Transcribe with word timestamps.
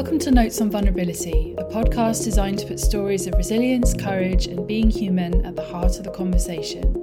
Welcome 0.00 0.18
to 0.20 0.30
Notes 0.30 0.62
on 0.62 0.70
Vulnerability, 0.70 1.54
a 1.58 1.64
podcast 1.64 2.24
designed 2.24 2.58
to 2.60 2.66
put 2.66 2.80
stories 2.80 3.26
of 3.26 3.34
resilience, 3.34 3.92
courage, 3.92 4.46
and 4.46 4.66
being 4.66 4.88
human 4.88 5.44
at 5.44 5.56
the 5.56 5.62
heart 5.62 5.98
of 5.98 6.04
the 6.04 6.10
conversation. 6.10 6.94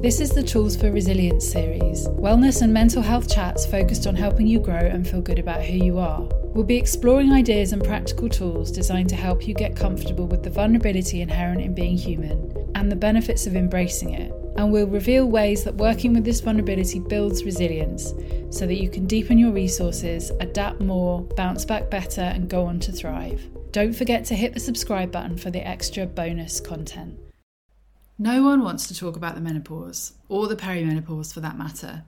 This 0.00 0.20
is 0.20 0.30
the 0.30 0.44
Tools 0.44 0.76
for 0.76 0.92
Resilience 0.92 1.44
series, 1.44 2.06
wellness 2.10 2.62
and 2.62 2.72
mental 2.72 3.02
health 3.02 3.28
chats 3.28 3.66
focused 3.66 4.06
on 4.06 4.14
helping 4.14 4.46
you 4.46 4.60
grow 4.60 4.76
and 4.76 5.08
feel 5.08 5.20
good 5.20 5.40
about 5.40 5.64
who 5.64 5.76
you 5.76 5.98
are. 5.98 6.20
We'll 6.44 6.62
be 6.62 6.76
exploring 6.76 7.32
ideas 7.32 7.72
and 7.72 7.82
practical 7.82 8.28
tools 8.28 8.70
designed 8.70 9.08
to 9.08 9.16
help 9.16 9.48
you 9.48 9.54
get 9.54 9.74
comfortable 9.74 10.28
with 10.28 10.44
the 10.44 10.50
vulnerability 10.50 11.20
inherent 11.20 11.62
in 11.62 11.74
being 11.74 11.96
human 11.96 12.70
and 12.76 12.92
the 12.92 12.96
benefits 12.96 13.48
of 13.48 13.56
embracing 13.56 14.14
it 14.14 14.32
and 14.58 14.72
we'll 14.72 14.88
reveal 14.88 15.24
ways 15.24 15.62
that 15.62 15.74
working 15.76 16.12
with 16.12 16.24
this 16.24 16.40
vulnerability 16.40 16.98
builds 16.98 17.44
resilience 17.44 18.12
so 18.50 18.66
that 18.66 18.82
you 18.82 18.90
can 18.90 19.06
deepen 19.06 19.38
your 19.38 19.52
resources, 19.52 20.32
adapt 20.40 20.80
more, 20.80 21.22
bounce 21.36 21.64
back 21.64 21.88
better, 21.88 22.22
and 22.22 22.50
go 22.50 22.66
on 22.66 22.80
to 22.80 22.90
thrive. 22.90 23.48
Don't 23.70 23.92
forget 23.92 24.24
to 24.24 24.34
hit 24.34 24.54
the 24.54 24.60
subscribe 24.60 25.12
button 25.12 25.38
for 25.38 25.52
the 25.52 25.64
extra 25.64 26.06
bonus 26.06 26.58
content. 26.58 27.16
No 28.18 28.42
one 28.42 28.64
wants 28.64 28.88
to 28.88 28.96
talk 28.96 29.14
about 29.14 29.36
the 29.36 29.40
menopause, 29.40 30.14
or 30.28 30.48
the 30.48 30.56
perimenopause 30.56 31.32
for 31.32 31.38
that 31.38 31.56
matter. 31.56 32.02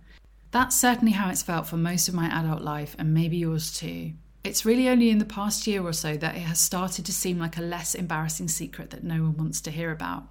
That's 0.51 0.77
certainly 0.77 1.13
how 1.13 1.31
it's 1.31 1.43
felt 1.43 1.69
for 1.69 1.77
most 1.77 2.09
of 2.09 2.15
my 2.15 2.27
adult 2.27 2.63
life, 2.63 2.97
and 2.99 3.15
maybe 3.15 3.37
yours 3.37 3.73
too. 3.73 4.15
It's 4.43 4.65
really 4.65 4.89
only 4.89 5.11
in 5.11 5.19
the 5.19 5.25
past 5.25 5.69
year 5.69 5.85
or 5.85 5.93
so 5.93 6.17
that 6.17 6.35
it 6.35 6.41
has 6.41 6.59
started 6.59 7.07
to 7.07 7.13
seem 7.13 7.39
like 7.39 7.59
a 7.59 7.63
less 7.63 7.95
embarrassing 7.95 8.49
secret 8.49 8.91
that 8.91 9.05
no 9.05 9.23
one 9.23 9.37
wants 9.37 9.61
to 9.61 9.71
hear 9.71 9.93
about. 9.93 10.25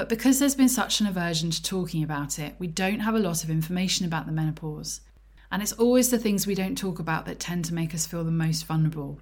But 0.00 0.08
because 0.08 0.38
there's 0.38 0.54
been 0.54 0.70
such 0.70 1.02
an 1.02 1.06
aversion 1.06 1.50
to 1.50 1.62
talking 1.62 2.02
about 2.02 2.38
it, 2.38 2.54
we 2.58 2.68
don't 2.68 3.00
have 3.00 3.14
a 3.14 3.18
lot 3.18 3.44
of 3.44 3.50
information 3.50 4.06
about 4.06 4.24
the 4.24 4.32
menopause. 4.32 5.02
And 5.52 5.62
it's 5.62 5.74
always 5.74 6.08
the 6.08 6.16
things 6.16 6.46
we 6.46 6.54
don't 6.54 6.78
talk 6.78 6.98
about 6.98 7.26
that 7.26 7.38
tend 7.38 7.66
to 7.66 7.74
make 7.74 7.94
us 7.94 8.06
feel 8.06 8.24
the 8.24 8.30
most 8.30 8.64
vulnerable. 8.64 9.20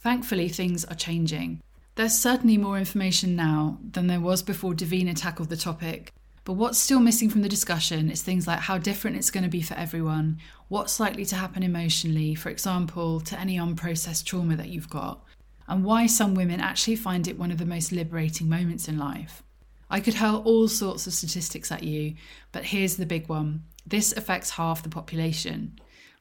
Thankfully, 0.00 0.48
things 0.48 0.84
are 0.86 0.96
changing. 0.96 1.62
There's 1.94 2.18
certainly 2.18 2.58
more 2.58 2.78
information 2.78 3.36
now 3.36 3.78
than 3.92 4.08
there 4.08 4.18
was 4.18 4.42
before 4.42 4.74
Davina 4.74 5.14
tackled 5.14 5.50
the 5.50 5.56
topic. 5.56 6.12
But 6.42 6.54
what's 6.54 6.80
still 6.80 6.98
missing 6.98 7.30
from 7.30 7.42
the 7.42 7.48
discussion 7.48 8.10
is 8.10 8.22
things 8.22 8.48
like 8.48 8.58
how 8.58 8.78
different 8.78 9.18
it's 9.18 9.30
going 9.30 9.44
to 9.44 9.48
be 9.48 9.62
for 9.62 9.74
everyone, 9.74 10.40
what's 10.66 10.98
likely 10.98 11.24
to 11.26 11.36
happen 11.36 11.62
emotionally, 11.62 12.34
for 12.34 12.48
example, 12.48 13.20
to 13.20 13.38
any 13.38 13.56
unprocessed 13.56 14.24
trauma 14.24 14.56
that 14.56 14.70
you've 14.70 14.90
got, 14.90 15.24
and 15.68 15.84
why 15.84 16.06
some 16.06 16.34
women 16.34 16.60
actually 16.60 16.96
find 16.96 17.28
it 17.28 17.38
one 17.38 17.52
of 17.52 17.58
the 17.58 17.64
most 17.64 17.92
liberating 17.92 18.48
moments 18.48 18.88
in 18.88 18.98
life. 18.98 19.44
I 19.92 20.00
could 20.00 20.14
hurl 20.14 20.42
all 20.46 20.68
sorts 20.68 21.06
of 21.06 21.12
statistics 21.12 21.70
at 21.70 21.82
you, 21.82 22.14
but 22.50 22.64
here's 22.64 22.96
the 22.96 23.04
big 23.04 23.28
one 23.28 23.64
this 23.86 24.12
affects 24.12 24.50
half 24.50 24.82
the 24.82 24.88
population. 24.88 25.78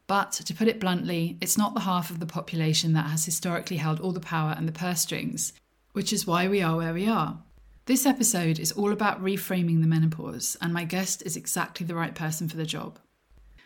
But 0.08 0.33
to 0.33 0.53
put 0.53 0.67
it 0.67 0.81
bluntly, 0.81 1.38
it's 1.39 1.58
not 1.58 1.73
the 1.73 1.80
half 1.80 2.09
of 2.09 2.19
the 2.19 2.25
population 2.25 2.91
that 2.94 3.09
has 3.09 3.23
historically 3.23 3.78
held 3.78 4.02
all 4.02 4.11
the 4.11 4.19
power 4.19 4.53
and 4.58 4.67
the 4.67 4.73
purse 4.73 5.00
strings, 5.00 5.53
which 5.94 6.11
is 6.11 6.28
why 6.28 6.50
we 6.50 6.61
are 6.61 6.75
where 6.75 6.94
we 6.94 7.08
are. 7.08 7.39
This 7.86 8.05
episode 8.05 8.59
is 8.59 8.73
all 8.73 8.91
about 8.91 9.23
reframing 9.23 9.80
the 9.80 9.88
menopause, 9.88 10.58
and 10.59 10.73
my 10.73 10.83
guest 10.83 11.23
is 11.25 11.38
exactly 11.38 11.85
the 11.85 11.95
right 11.95 12.13
person 12.13 12.50
for 12.50 12.58
the 12.58 12.66
job. 12.66 13.00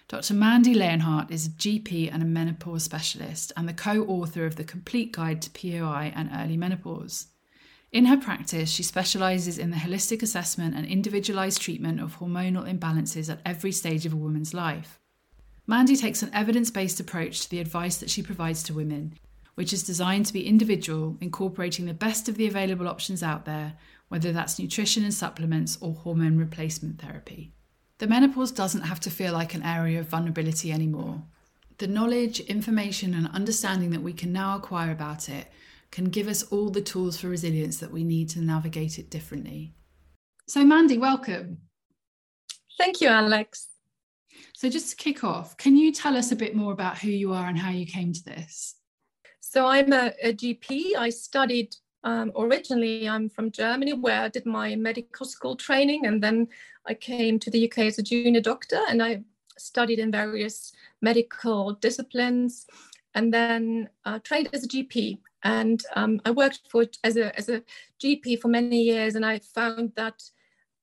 Dr. 0.08 0.36
Mandy 0.36 0.76
Leonhardt 0.76 1.32
is 1.32 1.48
a 1.48 1.50
GP 1.50 2.14
and 2.14 2.22
a 2.22 2.28
menopause 2.28 2.84
specialist 2.84 3.52
and 3.58 3.68
the 3.68 3.74
co 3.74 4.04
author 4.04 4.46
of 4.46 4.56
The 4.56 4.64
Complete 4.64 5.14
Guide 5.14 5.42
to 5.42 5.50
POI 5.50 6.14
and 6.16 6.30
Early 6.32 6.58
Menopause. 6.58 7.26
In 7.92 8.06
her 8.06 8.18
practice, 8.18 8.70
she 8.70 8.84
specialises 8.84 9.58
in 9.58 9.72
the 9.72 9.78
holistic 9.78 10.22
assessment 10.22 10.76
and 10.76 10.86
individualised 10.86 11.62
treatment 11.62 12.02
of 12.02 12.20
hormonal 12.20 12.68
imbalances 12.68 13.30
at 13.30 13.42
every 13.46 13.72
stage 13.72 14.06
of 14.06 14.14
a 14.14 14.18
woman's 14.18 14.54
life. 14.54 15.00
Mandy 15.68 15.96
takes 15.96 16.22
an 16.22 16.30
evidence 16.34 16.70
based 16.70 17.00
approach 17.00 17.42
to 17.42 17.50
the 17.50 17.60
advice 17.60 17.98
that 17.98 18.10
she 18.10 18.22
provides 18.22 18.62
to 18.64 18.74
women, 18.74 19.18
which 19.56 19.74
is 19.74 19.84
designed 19.84 20.26
to 20.28 20.34
be 20.34 20.48
individual, 20.48 21.18
incorporating 21.22 21.86
the 21.86 21.94
best 21.94 22.30
of 22.30 22.36
the 22.36 22.48
available 22.48 22.88
options 22.88 23.24
out 23.24 23.46
there, 23.46 23.74
whether 24.10 24.32
that's 24.32 24.60
nutrition 24.60 25.04
and 25.04 25.14
supplements 25.14 25.78
or 25.82 25.94
hormone 25.94 26.38
replacement 26.38 27.02
therapy. 27.02 27.54
The 27.98 28.08
menopause 28.08 28.52
doesn't 28.52 28.84
have 28.84 29.00
to 29.02 29.10
feel 29.10 29.34
like 29.34 29.54
an 29.54 29.64
area 29.64 30.00
of 30.00 30.08
vulnerability 30.08 30.72
anymore. 30.72 31.24
The 31.78 31.88
knowledge, 31.88 32.42
information, 32.42 33.14
and 33.14 33.28
understanding 33.30 33.92
that 33.92 34.04
we 34.04 34.14
can 34.14 34.32
now 34.32 34.56
acquire 34.56 34.92
about 34.92 35.30
it 35.30 35.48
can 35.92 36.06
give 36.06 36.28
us 36.28 36.44
all 36.44 36.70
the 36.70 36.82
tools 36.82 37.20
for 37.20 37.28
resilience 37.28 37.78
that 37.80 37.92
we 37.92 38.04
need 38.04 38.30
to 38.30 38.42
navigate 38.42 39.00
it 39.00 39.10
differently. 39.10 39.76
So, 40.48 40.64
Mandy, 40.64 40.98
welcome. 40.98 41.58
Thank 42.78 43.02
you, 43.02 43.08
Alex. 43.08 43.70
So, 44.54 44.70
just 44.70 44.90
to 44.92 44.96
kick 44.96 45.24
off, 45.24 45.58
can 45.58 45.78
you 45.78 45.92
tell 45.92 46.18
us 46.18 46.32
a 46.32 46.36
bit 46.36 46.56
more 46.56 46.74
about 46.74 46.98
who 46.98 47.10
you 47.10 47.34
are 47.34 47.48
and 47.48 47.58
how 47.58 47.72
you 47.72 47.86
came 47.86 48.14
to 48.14 48.24
this? 48.24 48.76
So, 49.40 49.66
I'm 49.66 49.94
a, 49.94 50.14
a 50.22 50.34
GP. 50.34 50.96
I 50.98 51.10
studied 51.10 51.76
um, 52.06 52.32
originally, 52.38 53.10
I'm 53.10 53.30
from 53.30 53.50
Germany, 53.52 53.94
where 53.94 54.22
I 54.22 54.30
did 54.30 54.46
my 54.46 54.76
medical 54.76 55.26
school 55.26 55.56
training, 55.56 56.06
and 56.06 56.22
then 56.22 56.48
I 56.86 56.94
came 56.94 57.40
to 57.40 57.50
the 57.50 57.66
UK 57.66 57.80
as 57.80 57.98
a 57.98 58.04
junior 58.04 58.42
doctor, 58.42 58.80
and 58.88 59.02
I 59.02 59.24
studied 59.58 59.98
in 59.98 60.12
various 60.12 60.72
medical 61.02 61.74
disciplines, 61.74 62.68
and 63.16 63.34
then 63.34 63.90
uh, 64.06 64.20
trained 64.20 64.50
as 64.54 64.64
a 64.64 64.68
GP. 64.68 65.20
And 65.44 65.82
um, 65.96 66.22
I 66.26 66.32
worked 66.32 66.62
for 66.70 66.86
as 67.04 67.18
a 67.18 67.36
as 67.38 67.50
a 67.50 67.64
GP 68.04 68.42
for 68.42 68.48
many 68.48 68.82
years, 68.82 69.16
and 69.16 69.26
I 69.26 69.40
found 69.40 69.94
that 69.96 70.24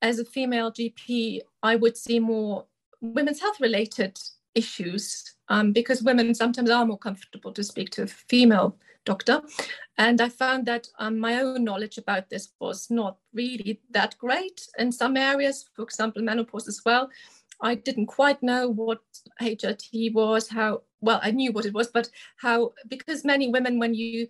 as 0.01 0.19
a 0.19 0.25
female 0.25 0.71
GP, 0.71 1.41
I 1.61 1.75
would 1.75 1.95
see 1.95 2.19
more 2.19 2.65
women's 3.01 3.39
health 3.39 3.59
related 3.61 4.19
issues 4.55 5.35
um, 5.49 5.71
because 5.71 6.03
women 6.03 6.33
sometimes 6.35 6.69
are 6.69 6.85
more 6.85 6.97
comfortable 6.97 7.51
to 7.53 7.63
speak 7.63 7.89
to 7.91 8.03
a 8.03 8.07
female 8.07 8.77
doctor. 9.05 9.41
And 9.97 10.21
I 10.21 10.29
found 10.29 10.65
that 10.65 10.87
um, 10.99 11.19
my 11.19 11.39
own 11.41 11.63
knowledge 11.63 11.97
about 11.97 12.29
this 12.29 12.49
was 12.59 12.89
not 12.89 13.17
really 13.33 13.81
that 13.91 14.17
great 14.17 14.67
in 14.77 14.91
some 14.91 15.17
areas, 15.17 15.65
for 15.73 15.83
example, 15.83 16.21
menopause 16.21 16.67
as 16.67 16.81
well. 16.85 17.09
I 17.61 17.75
didn't 17.75 18.07
quite 18.07 18.41
know 18.41 18.69
what 18.69 19.01
HRT 19.41 20.13
was, 20.13 20.49
how 20.49 20.81
well 21.03 21.19
I 21.21 21.31
knew 21.31 21.51
what 21.51 21.65
it 21.65 21.73
was, 21.73 21.87
but 21.87 22.09
how 22.37 22.73
because 22.87 23.23
many 23.23 23.49
women, 23.49 23.79
when 23.79 23.93
you 23.93 24.27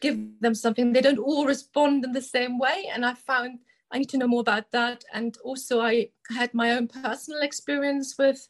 give 0.00 0.18
them 0.40 0.54
something 0.54 0.92
they 0.92 1.00
don't 1.00 1.18
all 1.18 1.46
respond 1.46 2.04
in 2.04 2.12
the 2.12 2.22
same 2.22 2.58
way 2.58 2.88
and 2.92 3.04
i 3.04 3.14
found 3.14 3.58
i 3.90 3.98
need 3.98 4.08
to 4.08 4.18
know 4.18 4.28
more 4.28 4.40
about 4.40 4.70
that. 4.70 5.04
And 5.12 5.36
also 5.44 5.80
i 5.80 6.10
had 6.30 6.54
my 6.54 6.72
own 6.72 6.88
personal 6.88 7.42
experience 7.42 8.16
with 8.18 8.48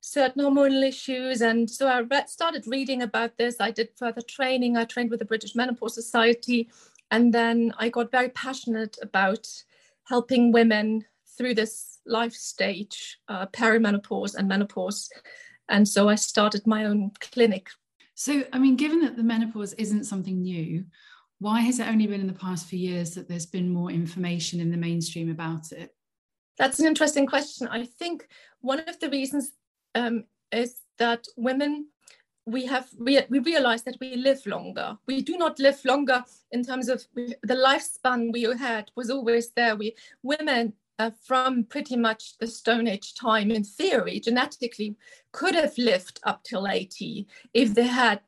certain 0.00 0.42
hormonal 0.42 0.86
issues 0.86 1.42
and 1.42 1.68
so 1.68 1.88
i 1.88 2.00
read, 2.00 2.28
started 2.28 2.64
reading 2.66 3.02
about 3.02 3.36
this. 3.36 3.56
I 3.60 3.70
did 3.70 3.90
further 3.96 4.22
training. 4.22 4.76
I 4.76 4.84
trained 4.84 5.10
with 5.10 5.18
the 5.18 5.24
british 5.32 5.54
menopause 5.54 5.94
society 5.94 6.70
and 7.10 7.32
then 7.32 7.72
i 7.78 7.88
got 7.88 8.10
very 8.10 8.30
passionate 8.30 8.96
about 9.02 9.46
helping 10.04 10.52
women 10.52 11.04
through 11.36 11.54
this 11.54 11.98
life 12.06 12.32
stage 12.32 13.18
uh, 13.28 13.46
perimenopause 13.46 14.34
and 14.34 14.48
menopause 14.48 15.10
and 15.68 15.86
so 15.86 16.08
i 16.08 16.14
started 16.14 16.66
my 16.66 16.84
own 16.84 17.10
clinic 17.20 17.68
so, 18.18 18.42
I 18.52 18.58
mean, 18.58 18.74
given 18.74 19.00
that 19.02 19.16
the 19.16 19.22
menopause 19.22 19.74
isn't 19.74 20.02
something 20.02 20.42
new, 20.42 20.84
why 21.38 21.60
has 21.60 21.78
it 21.78 21.86
only 21.86 22.08
been 22.08 22.20
in 22.20 22.26
the 22.26 22.32
past 22.32 22.66
few 22.66 22.76
years 22.76 23.14
that 23.14 23.28
there's 23.28 23.46
been 23.46 23.72
more 23.72 23.92
information 23.92 24.58
in 24.58 24.72
the 24.72 24.76
mainstream 24.76 25.30
about 25.30 25.70
it? 25.70 25.94
That's 26.58 26.80
an 26.80 26.86
interesting 26.88 27.28
question. 27.28 27.68
I 27.68 27.84
think 27.84 28.26
one 28.60 28.80
of 28.80 28.98
the 28.98 29.08
reasons 29.08 29.52
um, 29.94 30.24
is 30.50 30.80
that 30.98 31.26
women 31.36 31.86
we 32.44 32.66
have 32.66 32.88
we, 32.98 33.20
we 33.28 33.38
realize 33.38 33.84
that 33.84 33.98
we 34.00 34.16
live 34.16 34.44
longer 34.46 34.96
we 35.06 35.20
do 35.20 35.36
not 35.36 35.58
live 35.58 35.78
longer 35.84 36.24
in 36.50 36.64
terms 36.64 36.88
of 36.88 37.04
the 37.14 37.36
lifespan 37.54 38.32
we 38.32 38.44
had 38.56 38.90
was 38.96 39.10
always 39.10 39.50
there 39.50 39.76
we 39.76 39.94
women 40.22 40.72
uh, 40.98 41.10
from 41.24 41.64
pretty 41.64 41.96
much 41.96 42.36
the 42.38 42.46
Stone 42.46 42.88
Age 42.88 43.14
time, 43.14 43.50
in 43.50 43.64
theory, 43.64 44.20
genetically 44.20 44.96
could 45.32 45.54
have 45.54 45.76
lived 45.78 46.20
up 46.24 46.42
till 46.44 46.66
80 46.66 47.26
if 47.54 47.74
they 47.74 47.86
had 47.86 48.20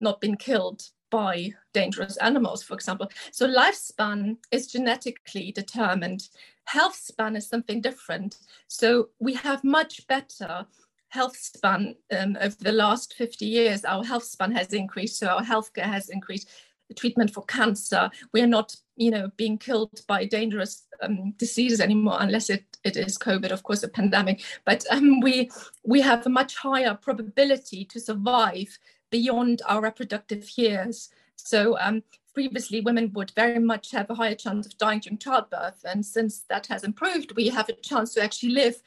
not 0.00 0.20
been 0.20 0.36
killed 0.36 0.82
by 1.10 1.52
dangerous 1.72 2.16
animals, 2.18 2.62
for 2.62 2.74
example. 2.74 3.10
So 3.32 3.46
lifespan 3.46 4.36
is 4.52 4.68
genetically 4.68 5.52
determined. 5.52 6.28
Health 6.64 6.94
span 6.94 7.36
is 7.36 7.48
something 7.48 7.80
different. 7.80 8.38
So 8.68 9.08
we 9.18 9.34
have 9.34 9.64
much 9.64 10.06
better 10.06 10.66
health 11.08 11.36
span 11.36 11.96
um, 12.16 12.36
over 12.40 12.56
the 12.60 12.72
last 12.72 13.14
50 13.14 13.44
years. 13.44 13.84
Our 13.84 14.04
health 14.04 14.24
span 14.24 14.52
has 14.52 14.72
increased, 14.72 15.18
so 15.18 15.26
our 15.26 15.42
healthcare 15.42 15.82
has 15.82 16.08
increased 16.08 16.48
the 16.90 16.94
treatment 16.94 17.32
for 17.32 17.44
cancer. 17.44 18.10
We 18.34 18.42
are 18.42 18.46
not, 18.46 18.76
you 18.96 19.10
know, 19.10 19.30
being 19.36 19.56
killed 19.56 20.00
by 20.08 20.26
dangerous 20.26 20.86
um, 21.02 21.32
diseases 21.38 21.80
anymore, 21.80 22.18
unless 22.18 22.50
it, 22.50 22.64
it 22.84 22.96
is 22.96 23.16
COVID, 23.16 23.52
of 23.52 23.62
course, 23.62 23.82
a 23.84 23.88
pandemic. 23.88 24.42
But 24.66 24.84
um, 24.90 25.20
we 25.20 25.50
we 25.84 26.00
have 26.02 26.26
a 26.26 26.30
much 26.30 26.56
higher 26.56 26.94
probability 26.94 27.84
to 27.86 28.00
survive 28.00 28.76
beyond 29.10 29.62
our 29.66 29.80
reproductive 29.80 30.50
years. 30.58 31.10
So 31.36 31.78
um, 31.78 32.02
previously, 32.34 32.80
women 32.80 33.12
would 33.14 33.30
very 33.36 33.60
much 33.60 33.92
have 33.92 34.10
a 34.10 34.14
higher 34.14 34.34
chance 34.34 34.66
of 34.66 34.76
dying 34.76 35.00
during 35.00 35.18
childbirth, 35.18 35.80
and 35.84 36.04
since 36.04 36.44
that 36.50 36.66
has 36.66 36.82
improved, 36.82 37.36
we 37.36 37.48
have 37.48 37.68
a 37.68 37.74
chance 37.74 38.14
to 38.14 38.22
actually 38.22 38.52
live 38.52 38.82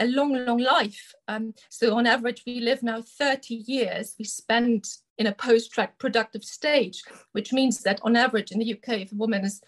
a 0.00 0.06
long, 0.06 0.34
long 0.46 0.58
life. 0.58 1.14
Um, 1.28 1.54
so 1.68 1.96
on 1.96 2.06
average, 2.06 2.42
we 2.46 2.60
live 2.60 2.82
now 2.82 3.02
30 3.02 3.54
years. 3.54 4.16
We 4.18 4.24
spend 4.24 4.86
in 5.18 5.26
a 5.26 5.34
post-productive 5.34 6.42
stage, 6.42 7.02
which 7.32 7.52
means 7.52 7.82
that 7.82 8.00
on 8.02 8.16
average 8.16 8.50
in 8.50 8.58
the 8.58 8.72
UK, 8.72 9.00
if 9.00 9.12
a 9.12 9.16
woman 9.16 9.44
is 9.44 9.60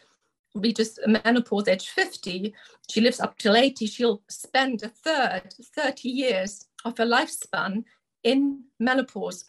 reaches 0.54 0.98
menopause 1.06 1.68
age 1.68 1.88
50, 1.88 2.54
she 2.90 3.00
lives 3.00 3.20
up 3.20 3.38
till 3.38 3.56
80, 3.56 3.86
she'll 3.86 4.22
spend 4.28 4.82
a 4.82 4.88
third, 4.88 5.54
30 5.74 6.08
years 6.08 6.66
of 6.84 6.98
her 6.98 7.06
lifespan 7.06 7.84
in 8.22 8.64
menopause. 8.78 9.44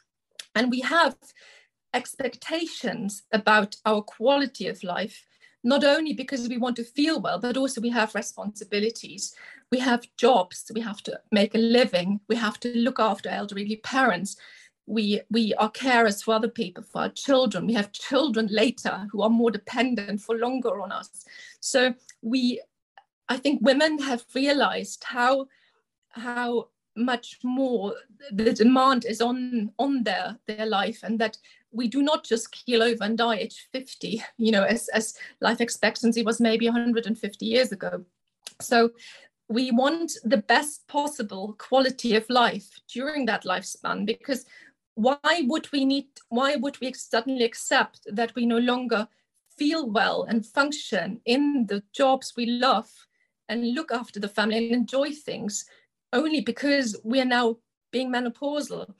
And 0.56 0.72
we 0.72 0.82
have 0.82 1.16
expectations 1.94 3.24
about 3.32 3.76
our 3.86 4.02
quality 4.02 4.68
of 4.68 4.84
life, 4.84 5.26
not 5.64 5.84
only 5.84 6.14
because 6.14 6.50
we 6.50 6.58
want 6.58 6.76
to 6.76 6.84
feel 6.84 7.22
well, 7.22 7.40
but 7.40 7.58
also 7.58 7.80
we 7.80 7.90
have 7.90 8.16
responsibilities. 8.16 9.34
We 9.72 9.80
have 9.80 10.08
jobs, 10.18 10.70
we 10.74 10.82
have 10.82 11.02
to 11.04 11.20
make 11.32 11.56
a 11.56 11.58
living, 11.60 12.20
we 12.28 12.36
have 12.36 12.60
to 12.62 12.78
look 12.78 13.00
after 13.00 13.30
elderly 13.30 13.78
parents. 13.78 14.36
We, 14.86 15.22
we 15.32 15.54
are 15.54 15.72
carers 15.72 16.22
for 16.22 16.34
other 16.34 16.50
people, 16.50 16.84
for 16.84 17.04
our 17.04 17.10
children. 17.10 17.66
We 17.66 17.74
have 17.74 17.94
children 17.94 18.50
later 18.52 19.08
who 19.12 19.22
are 19.22 19.30
more 19.30 19.50
dependent 19.50 20.22
for 20.22 20.36
longer 20.36 20.82
on 20.82 20.92
us. 20.92 21.26
So 21.62 21.94
we, 22.22 22.62
I 23.30 23.38
think 23.38 23.62
women 23.62 24.00
have 24.00 24.26
realized 24.36 25.06
how, 25.06 25.48
how 26.10 26.68
much 26.96 27.40
more 27.44 27.96
the 28.32 28.54
demand 28.54 29.06
is 29.06 29.22
on 29.22 29.72
on 29.80 30.04
their 30.04 30.38
their 30.48 30.66
life 30.66 31.00
and 31.04 31.20
that 31.20 31.38
we 31.72 31.88
do 31.88 32.02
not 32.04 32.24
just 32.24 32.52
keel 32.52 32.84
over 32.84 33.04
and 33.04 33.18
die 33.18 33.38
age 33.38 33.68
50 33.72 34.24
you 34.38 34.52
know 34.52 34.64
as, 34.64 34.90
as 34.90 35.16
life 35.42 35.60
expectancy 35.60 36.24
was 36.24 36.40
maybe 36.40 36.68
150 36.68 37.46
years 37.46 37.72
ago. 37.72 38.06
So 38.62 38.92
we 39.50 39.72
want 39.72 40.14
the 40.24 40.38
best 40.38 40.88
possible 40.88 41.56
quality 41.58 42.16
of 42.16 42.30
life 42.30 42.80
during 42.92 43.26
that 43.26 43.44
lifespan 43.44 44.06
because 44.06 44.46
why 44.96 45.42
would 45.48 45.72
we 45.72 45.86
need 45.86 46.08
why 46.30 46.56
would 46.56 46.80
we 46.80 46.94
suddenly 46.94 47.44
accept 47.44 48.02
that 48.12 48.34
we 48.36 48.46
no 48.46 48.60
longer 48.60 49.08
feel 49.58 49.90
well 49.90 50.24
and 50.24 50.46
function 50.46 51.20
in 51.26 51.66
the 51.68 51.84
jobs 51.94 52.34
we 52.38 52.46
love 52.46 52.90
and 53.50 53.74
look 53.74 53.92
after 53.92 54.20
the 54.20 54.28
family 54.28 54.58
and 54.58 54.72
enjoy 54.72 55.12
things 55.12 55.66
only 56.14 56.40
because 56.40 56.96
we 57.04 57.20
are 57.20 57.26
now 57.26 57.58
being 57.92 58.12
menopausal. 58.12 58.94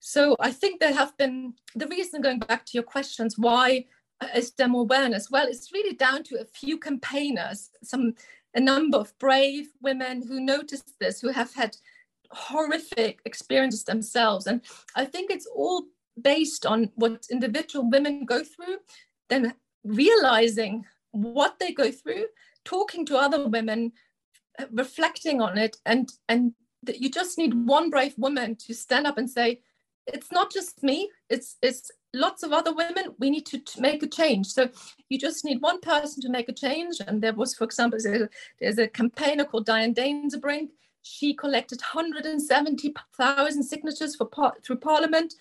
So 0.00 0.36
I 0.38 0.52
think 0.52 0.80
there 0.80 0.94
have 0.94 1.16
been 1.16 1.54
the 1.74 1.86
reason 1.86 2.20
going 2.20 2.40
back 2.40 2.66
to 2.66 2.72
your 2.74 2.82
questions, 2.82 3.38
why 3.38 3.86
is 4.34 4.50
there 4.52 4.68
more 4.68 4.82
awareness? 4.82 5.30
Well, 5.30 5.46
it's 5.46 5.72
really 5.72 5.94
down 5.94 6.22
to 6.24 6.40
a 6.40 6.44
few 6.44 6.78
campaigners, 6.78 7.70
some 7.82 8.14
a 8.54 8.60
number 8.60 8.98
of 8.98 9.16
brave 9.18 9.68
women 9.82 10.26
who 10.26 10.40
noticed 10.40 10.94
this, 11.00 11.20
who 11.20 11.28
have 11.28 11.54
had 11.54 11.76
horrific 12.30 13.20
experiences 13.24 13.84
themselves. 13.84 14.46
And 14.46 14.62
I 14.96 15.04
think 15.04 15.30
it's 15.30 15.46
all 15.46 15.84
based 16.20 16.66
on 16.66 16.90
what 16.94 17.26
individual 17.30 17.88
women 17.88 18.24
go 18.24 18.42
through, 18.42 18.78
then 19.28 19.54
realizing 19.84 20.84
what 21.12 21.58
they 21.58 21.72
go 21.72 21.90
through, 21.90 22.26
talking 22.64 23.06
to 23.06 23.16
other 23.16 23.48
women 23.48 23.92
reflecting 24.72 25.40
on 25.40 25.58
it 25.58 25.76
and 25.86 26.12
and 26.28 26.52
that 26.82 27.00
you 27.00 27.10
just 27.10 27.38
need 27.38 27.66
one 27.66 27.90
brave 27.90 28.14
woman 28.16 28.56
to 28.56 28.74
stand 28.74 29.06
up 29.06 29.18
and 29.18 29.30
say 29.30 29.60
it's 30.06 30.32
not 30.32 30.52
just 30.52 30.82
me 30.82 31.10
it's 31.28 31.56
it's 31.62 31.90
lots 32.14 32.42
of 32.42 32.52
other 32.52 32.74
women. 32.74 33.14
We 33.18 33.28
need 33.28 33.44
to, 33.46 33.60
make 33.78 34.02
a 34.02 34.06
change. 34.06 34.46
So 34.46 34.70
you 35.10 35.18
just 35.18 35.44
need 35.44 35.60
one 35.60 35.78
person 35.80 36.22
to 36.22 36.30
make 36.30 36.48
a 36.48 36.54
change 36.54 36.96
and 37.06 37.22
there 37.22 37.34
was 37.34 37.54
for 37.54 37.64
example 37.64 37.98
there's 38.02 38.22
a, 38.22 38.28
there's 38.60 38.78
a 38.78 38.88
campaigner 38.88 39.44
called 39.44 39.66
diane 39.66 39.94
danzebrink 39.94 40.68
she 41.02 41.32
collected 41.34 41.80
170,000 41.80 43.62
signatures 43.62 44.16
for 44.16 44.26
par- 44.26 44.56
through 44.62 44.76
parliament 44.76 45.34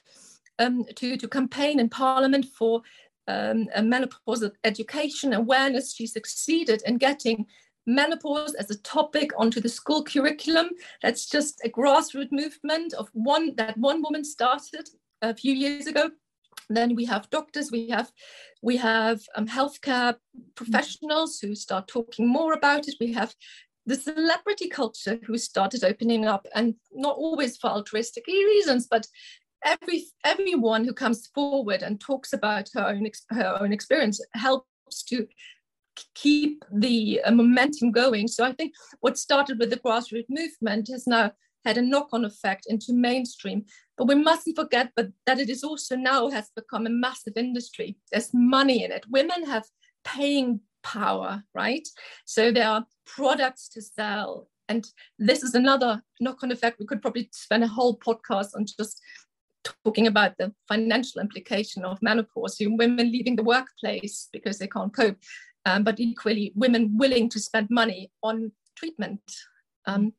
um, 0.59 0.85
to, 0.95 1.17
to 1.17 1.27
campaign 1.27 1.79
in 1.79 1.89
parliament 1.89 2.45
for 2.45 2.81
um, 3.27 3.67
menopause 3.83 4.49
education 4.63 5.33
awareness. 5.33 5.93
She 5.93 6.07
succeeded 6.07 6.81
in 6.85 6.97
getting 6.97 7.45
menopause 7.87 8.53
as 8.55 8.69
a 8.69 8.77
topic 8.79 9.31
onto 9.37 9.59
the 9.59 9.69
school 9.69 10.03
curriculum. 10.03 10.69
That's 11.01 11.27
just 11.27 11.61
a 11.63 11.69
grassroots 11.69 12.31
movement 12.31 12.93
of 12.93 13.09
one 13.13 13.55
that 13.55 13.77
one 13.77 14.03
woman 14.03 14.23
started 14.23 14.89
a 15.21 15.33
few 15.33 15.53
years 15.53 15.87
ago. 15.87 16.11
Then 16.69 16.95
we 16.95 17.05
have 17.05 17.29
doctors, 17.29 17.71
we 17.71 17.89
have 17.89 18.11
we 18.61 18.77
have 18.77 19.21
um, 19.35 19.47
healthcare 19.47 20.15
professionals 20.55 21.39
who 21.39 21.55
start 21.55 21.87
talking 21.87 22.27
more 22.27 22.53
about 22.53 22.87
it. 22.87 22.95
We 22.99 23.13
have 23.13 23.33
the 23.85 23.95
celebrity 23.95 24.67
culture 24.67 25.17
who 25.25 25.37
started 25.37 25.83
opening 25.85 26.25
up, 26.25 26.45
and 26.53 26.75
not 26.91 27.15
always 27.15 27.55
for 27.55 27.69
altruistic 27.69 28.27
reasons, 28.27 28.85
but 28.91 29.07
every 29.63 30.05
everyone 30.25 30.83
who 30.83 30.93
comes 30.93 31.27
forward 31.33 31.83
and 31.83 31.99
talks 31.99 32.33
about 32.33 32.69
her 32.73 32.85
own 32.85 33.09
her 33.31 33.57
own 33.61 33.71
experience 33.71 34.19
helps 34.33 35.03
to 35.03 35.25
keep 36.15 36.63
the 36.71 37.21
uh, 37.25 37.31
momentum 37.31 37.91
going. 37.91 38.27
So 38.27 38.43
I 38.43 38.53
think 38.53 38.73
what 39.01 39.17
started 39.17 39.59
with 39.59 39.69
the 39.69 39.77
grassroots 39.77 40.25
movement 40.29 40.89
has 40.89 41.07
now 41.07 41.31
had 41.65 41.77
a 41.77 41.81
knock-on 41.81 42.25
effect 42.25 42.65
into 42.67 42.93
mainstream. 42.93 43.65
But 43.97 44.07
we 44.07 44.15
mustn't 44.15 44.55
forget 44.55 44.91
but 44.95 45.09
that 45.25 45.39
it 45.39 45.49
is 45.49 45.63
also 45.63 45.95
now 45.95 46.29
has 46.29 46.49
become 46.55 46.85
a 46.85 46.91
massive 46.91 47.33
industry. 47.35 47.97
There's 48.11 48.29
money 48.33 48.83
in 48.83 48.91
it. 48.91 49.05
Women 49.09 49.45
have 49.45 49.65
paying 50.05 50.61
power, 50.83 51.43
right? 51.53 51.87
So 52.25 52.51
there 52.51 52.67
are 52.67 52.85
products 53.05 53.67
to 53.69 53.81
sell. 53.81 54.47
And 54.69 54.87
this 55.17 55.43
is 55.43 55.55
another 55.55 56.01
knock-on 56.19 56.51
effect. 56.51 56.79
We 56.79 56.85
could 56.85 57.01
probably 57.01 57.29
spend 57.33 57.63
a 57.63 57.67
whole 57.67 57.97
podcast 57.97 58.49
on 58.55 58.65
just 58.65 59.01
talking 59.83 60.07
about 60.07 60.37
the 60.37 60.53
financial 60.67 61.21
implication 61.21 61.83
of 61.83 62.01
menopause, 62.01 62.57
women 62.61 63.11
leaving 63.11 63.35
the 63.35 63.43
workplace 63.43 64.29
because 64.31 64.57
they 64.59 64.67
can't 64.67 64.93
cope 64.93 65.17
um, 65.67 65.83
but 65.83 65.99
equally 65.99 66.53
women 66.55 66.97
willing 66.97 67.27
to 67.29 67.39
spend 67.39 67.67
money 67.69 68.09
on 68.23 68.51
treatment. 68.77 69.21
Um, 69.85 70.13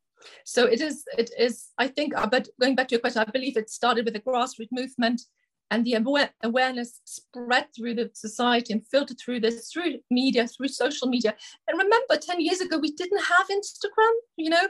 so 0.45 0.67
it 0.67 0.81
is, 0.83 1.05
it 1.17 1.31
is, 1.39 1.69
I 1.79 1.89
think, 1.89 2.15
uh, 2.15 2.27
but 2.27 2.49
going 2.61 2.75
back 2.75 2.89
to 2.89 2.95
your 2.95 3.01
question, 3.01 3.25
I 3.27 3.31
believe 3.31 3.57
it 3.57 3.71
started 3.71 4.05
with 4.05 4.13
the 4.15 4.21
grassroots 4.21 4.69
movement 4.71 5.23
and 5.71 5.87
the 5.87 5.95
aware, 5.95 6.31
awareness 6.43 7.01
spread 7.05 7.67
through 7.75 7.95
the 7.95 8.11
society 8.13 8.75
and 8.75 8.87
filtered 8.87 9.19
through 9.19 9.41
this, 9.41 9.71
through 9.73 10.01
media, 10.11 10.47
through 10.47 10.69
social 10.69 11.09
media. 11.09 11.35
And 11.67 11.79
remember, 11.79 12.17
10 12.17 12.41
years 12.41 12.61
ago, 12.61 12.77
we 12.79 12.93
didn't 12.93 13.25
have 13.25 13.49
Instagram, 13.49 14.13
you 14.37 14.51
know? 14.51 14.69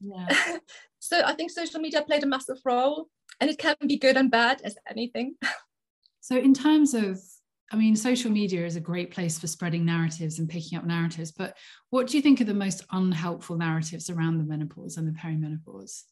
Yeah. 0.00 0.58
so 1.00 1.22
I 1.24 1.34
think 1.34 1.50
social 1.50 1.80
media 1.80 2.02
played 2.02 2.22
a 2.22 2.26
massive 2.26 2.58
role 2.64 3.08
and 3.40 3.50
it 3.50 3.58
can 3.58 3.74
be 3.84 3.98
good 3.98 4.16
and 4.16 4.30
bad 4.30 4.60
as 4.62 4.76
anything. 4.88 5.34
So 6.20 6.36
in 6.36 6.54
terms 6.54 6.94
of 6.94 7.18
I 7.72 7.76
mean, 7.76 7.94
social 7.94 8.32
media 8.32 8.66
is 8.66 8.74
a 8.74 8.80
great 8.80 9.12
place 9.12 9.38
for 9.38 9.46
spreading 9.46 9.84
narratives 9.84 10.40
and 10.40 10.48
picking 10.48 10.76
up 10.76 10.84
narratives, 10.84 11.30
but 11.30 11.56
what 11.90 12.08
do 12.08 12.16
you 12.16 12.22
think 12.22 12.40
are 12.40 12.44
the 12.44 12.52
most 12.54 12.84
unhelpful 12.90 13.56
narratives 13.56 14.10
around 14.10 14.38
the 14.38 14.44
menopause 14.44 14.96
and 14.96 15.06
the 15.06 15.16
perimenopause? 15.18 16.02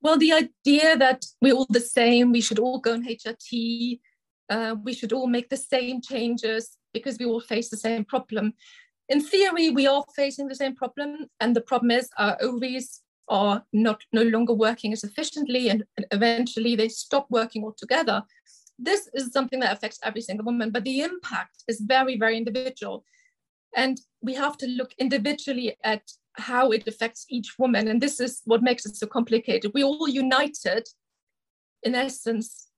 Well, 0.00 0.18
the 0.18 0.32
idea 0.32 0.96
that 0.96 1.24
we're 1.40 1.54
all 1.54 1.66
the 1.70 1.80
same, 1.80 2.32
we 2.32 2.40
should 2.40 2.58
all 2.58 2.80
go 2.80 2.94
on 2.94 3.06
HRT, 3.06 4.00
uh, 4.50 4.74
we 4.82 4.94
should 4.94 5.12
all 5.12 5.28
make 5.28 5.48
the 5.48 5.56
same 5.56 6.00
changes 6.00 6.76
because 6.92 7.18
we 7.18 7.26
all 7.26 7.40
face 7.40 7.68
the 7.68 7.76
same 7.76 8.04
problem. 8.04 8.54
In 9.08 9.20
theory, 9.20 9.70
we 9.70 9.86
are 9.86 10.04
facing 10.16 10.48
the 10.48 10.56
same 10.56 10.74
problem, 10.74 11.26
and 11.38 11.54
the 11.54 11.60
problem 11.60 11.92
is 11.92 12.10
our 12.18 12.36
ovaries 12.40 13.00
are 13.28 13.64
not 13.72 14.02
no 14.12 14.22
longer 14.22 14.54
working 14.54 14.92
as 14.92 15.04
efficiently, 15.04 15.68
and 15.68 15.84
eventually 16.10 16.74
they 16.74 16.88
stop 16.88 17.26
working 17.30 17.62
altogether 17.62 18.24
this 18.78 19.08
is 19.12 19.32
something 19.32 19.60
that 19.60 19.76
affects 19.76 19.98
every 20.04 20.20
single 20.20 20.46
woman, 20.46 20.70
but 20.70 20.84
the 20.84 21.00
impact 21.00 21.64
is 21.66 21.80
very, 21.80 22.16
very 22.16 22.36
individual. 22.36 23.04
And 23.76 24.00
we 24.22 24.34
have 24.34 24.56
to 24.58 24.66
look 24.66 24.92
individually 24.98 25.76
at 25.84 26.02
how 26.34 26.70
it 26.70 26.86
affects 26.86 27.26
each 27.28 27.54
woman. 27.58 27.88
And 27.88 28.00
this 28.00 28.20
is 28.20 28.42
what 28.44 28.62
makes 28.62 28.86
it 28.86 28.96
so 28.96 29.06
complicated. 29.06 29.72
We 29.74 29.82
all 29.82 30.08
united, 30.08 30.86
in 31.82 31.94
essence, 31.94 32.68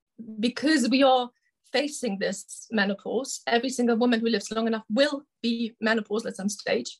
because 0.40 0.88
we 0.88 1.02
are 1.02 1.30
facing 1.72 2.18
this 2.18 2.66
menopause. 2.70 3.42
Every 3.46 3.68
single 3.68 3.96
woman 3.96 4.20
who 4.20 4.28
lives 4.28 4.50
long 4.50 4.66
enough 4.66 4.84
will 4.90 5.22
be 5.42 5.76
menopausal 5.84 6.26
at 6.26 6.36
some 6.36 6.48
stage. 6.48 6.98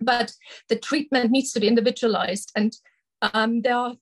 But 0.00 0.32
the 0.68 0.76
treatment 0.76 1.30
needs 1.30 1.52
to 1.52 1.60
be 1.60 1.68
individualized. 1.68 2.50
And 2.56 2.72
um, 3.20 3.62
there 3.62 3.76
are, 3.76 3.94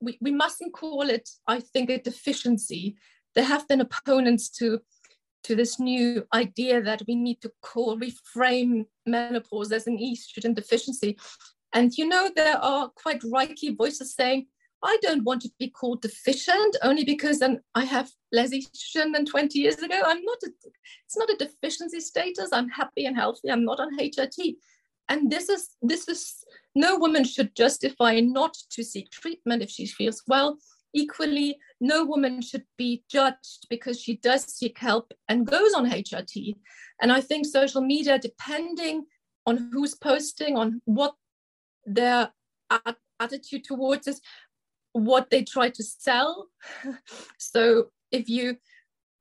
we, 0.00 0.18
we 0.20 0.32
mustn't 0.32 0.74
call 0.74 1.08
it, 1.08 1.28
I 1.46 1.60
think, 1.60 1.90
a 1.90 1.98
deficiency 2.00 2.96
there 3.36 3.44
have 3.44 3.68
been 3.68 3.80
opponents 3.80 4.48
to 4.48 4.80
to 5.44 5.54
this 5.54 5.78
new 5.78 6.26
idea 6.34 6.82
that 6.82 7.02
we 7.06 7.14
need 7.14 7.40
to 7.40 7.52
call 7.62 8.00
reframe 8.00 8.86
menopause 9.06 9.70
as 9.70 9.86
an 9.86 9.96
estrogen 9.98 10.54
deficiency 10.54 11.16
and 11.72 11.92
you 11.96 12.08
know 12.08 12.28
there 12.34 12.58
are 12.58 12.90
quite 12.96 13.22
rightly 13.30 13.72
voices 13.74 14.14
saying 14.14 14.46
I 14.82 14.98
don't 15.02 15.24
want 15.24 15.42
to 15.42 15.50
be 15.58 15.70
called 15.70 16.02
deficient 16.02 16.76
only 16.82 17.04
because 17.04 17.38
then 17.38 17.60
I 17.74 17.84
have 17.84 18.10
less 18.30 18.50
estrogen 18.50 19.12
than 19.14 19.24
20 19.24 19.58
years 19.58 19.78
ago. 19.78 20.00
I'm 20.04 20.22
not 20.22 20.38
a, 20.44 20.50
it's 21.04 21.16
not 21.16 21.30
a 21.30 21.36
deficiency 21.36 22.00
status. 22.00 22.50
I'm 22.52 22.68
happy 22.68 23.06
and 23.06 23.16
healthy. 23.16 23.50
I'm 23.50 23.64
not 23.64 23.80
on 23.80 23.98
HRT. 23.98 24.56
And 25.08 25.30
this 25.30 25.48
is 25.48 25.70
this 25.82 26.08
is 26.08 26.44
no 26.74 26.98
woman 26.98 27.24
should 27.24 27.56
justify 27.56 28.20
not 28.20 28.54
to 28.70 28.84
seek 28.84 29.10
treatment 29.10 29.62
if 29.62 29.70
she 29.70 29.86
feels 29.86 30.22
well. 30.28 30.58
Equally, 30.96 31.58
no 31.78 32.06
woman 32.06 32.40
should 32.40 32.64
be 32.78 33.04
judged 33.10 33.66
because 33.68 34.00
she 34.00 34.16
does 34.16 34.44
seek 34.44 34.78
help 34.78 35.12
and 35.28 35.46
goes 35.46 35.74
on 35.74 35.90
HRT. 35.90 36.56
And 37.02 37.12
I 37.12 37.20
think 37.20 37.44
social 37.44 37.82
media, 37.82 38.18
depending 38.18 39.04
on 39.44 39.68
who's 39.72 39.94
posting, 39.94 40.56
on 40.56 40.80
what 40.86 41.14
their 41.84 42.30
attitude 43.20 43.64
towards 43.64 44.06
it, 44.06 44.18
what 44.92 45.28
they 45.28 45.44
try 45.44 45.68
to 45.68 45.82
sell. 45.82 46.48
so 47.38 47.90
if 48.10 48.30
you 48.30 48.56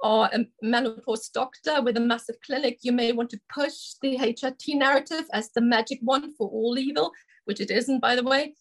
are 0.01 0.29
a 0.32 0.46
menopause 0.62 1.27
doctor 1.27 1.82
with 1.82 1.98
a 1.98 2.00
massive 2.00 2.38
clinic, 2.46 2.79
you 2.84 2.94
may 2.94 3.12
want 3.12 3.29
to 3.32 3.39
push 3.53 3.96
the 4.01 4.17
HRT 4.17 4.75
narrative 4.75 5.25
as 5.34 5.50
the 5.51 5.62
magic 5.62 6.00
one 6.01 6.34
for 6.36 6.48
all 6.48 6.79
evil, 6.79 7.12
which 7.44 7.60
it 7.60 7.70
isn't, 7.70 8.00
by 8.00 8.15
the 8.15 8.24
way. 8.24 8.55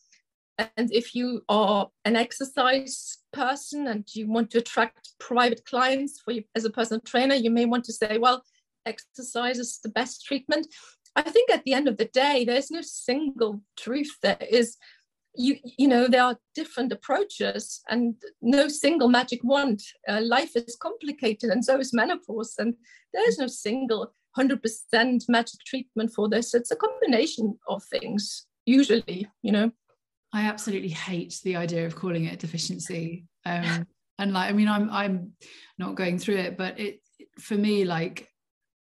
And 0.59 0.93
if 0.93 1.15
you 1.15 1.43
are 1.49 1.89
an 2.05 2.17
exercise 2.17 3.19
person 3.33 3.89
and 3.89 4.05
you 4.15 4.29
want 4.29 4.51
to 4.51 4.59
attract 4.59 5.19
private 5.19 5.65
clients 5.65 6.21
for 6.21 6.33
you 6.33 6.45
as 6.55 6.65
a 6.65 6.71
personal 6.71 7.01
trainer, 7.01 7.35
you 7.35 7.51
may 7.51 7.65
want 7.65 7.85
to 7.85 7.93
say, 7.93 8.19
well, 8.19 8.45
exercise 8.87 9.59
is 9.59 9.81
the 9.83 9.89
best 9.89 10.25
treatment. 10.25 10.69
I 11.17 11.23
think 11.23 11.51
at 11.51 11.65
the 11.65 11.75
end 11.75 11.89
of 11.89 11.97
the 11.97 12.07
day, 12.07 12.45
there's 12.45 12.71
no 12.71 12.83
single 12.83 13.63
truth. 13.77 14.17
There 14.23 14.37
is, 14.49 14.77
you 15.35 15.57
you 15.65 15.89
know, 15.89 16.07
there 16.07 16.23
are 16.23 16.39
different 16.55 16.93
approaches 16.93 17.81
and 17.89 18.15
no 18.43 18.69
single 18.69 19.09
magic 19.09 19.41
wand. 19.43 19.81
Uh, 20.09 20.21
life 20.23 20.57
is 20.57 20.77
complicated, 20.81 21.51
and 21.51 21.65
so 21.65 21.79
is 21.79 21.93
menopause, 21.93 22.55
and 22.59 22.75
there 23.13 23.29
is 23.29 23.39
no 23.39 23.47
single 23.47 24.13
100% 24.37 25.29
magic 25.29 25.61
treatment 25.65 26.13
for 26.13 26.29
this. 26.29 26.55
It's 26.55 26.73
a 26.73 26.77
combination 26.77 27.59
of 27.69 27.83
things, 27.85 28.47
usually, 28.67 29.29
you 29.43 29.53
know. 29.53 29.73
I 30.35 30.43
absolutely 30.43 30.89
hate 30.89 31.41
the 31.45 31.55
idea 31.55 31.87
of 31.87 31.95
calling 31.95 32.25
it 32.25 32.35
a 32.35 32.37
deficiency. 32.37 33.25
Um, 33.47 33.87
and 34.19 34.33
like, 34.33 34.51
I 34.51 34.53
mean, 34.53 34.69
I'm 34.69 34.91
I'm 34.91 35.33
not 35.79 35.95
going 35.95 36.19
through 36.19 36.39
it, 36.39 36.59
but 36.59 36.79
it 36.79 37.01
for 37.39 37.55
me, 37.55 37.85
like 37.85 38.29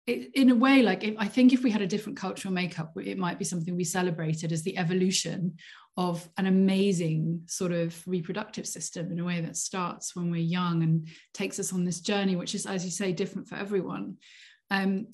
it, 0.06 0.30
in 0.34 0.50
a 0.50 0.54
way, 0.54 0.82
like 0.82 1.04
if, 1.04 1.14
I 1.18 1.28
think 1.28 1.52
if 1.52 1.62
we 1.62 1.70
had 1.70 1.82
a 1.82 1.86
different 1.86 2.18
cultural 2.18 2.52
makeup, 2.52 2.92
it 2.96 3.18
might 3.18 3.38
be 3.38 3.44
something 3.44 3.76
we 3.76 3.84
celebrated 3.84 4.52
as 4.52 4.62
the 4.62 4.78
evolution 4.78 5.56
of 5.98 6.28
an 6.38 6.46
amazing 6.46 7.42
sort 7.46 7.72
of 7.72 8.02
reproductive 8.06 8.66
system 8.66 9.12
in 9.12 9.20
a 9.20 9.24
way 9.24 9.40
that 9.42 9.56
starts 9.56 10.16
when 10.16 10.30
we're 10.30 10.40
young 10.40 10.82
and 10.82 11.08
takes 11.34 11.60
us 11.60 11.72
on 11.74 11.84
this 11.84 12.00
journey, 12.00 12.36
which 12.36 12.54
is, 12.54 12.66
as 12.66 12.84
you 12.86 12.90
say, 12.90 13.12
different 13.12 13.48
for 13.48 13.56
everyone. 13.56 14.16
Um, 14.70 15.08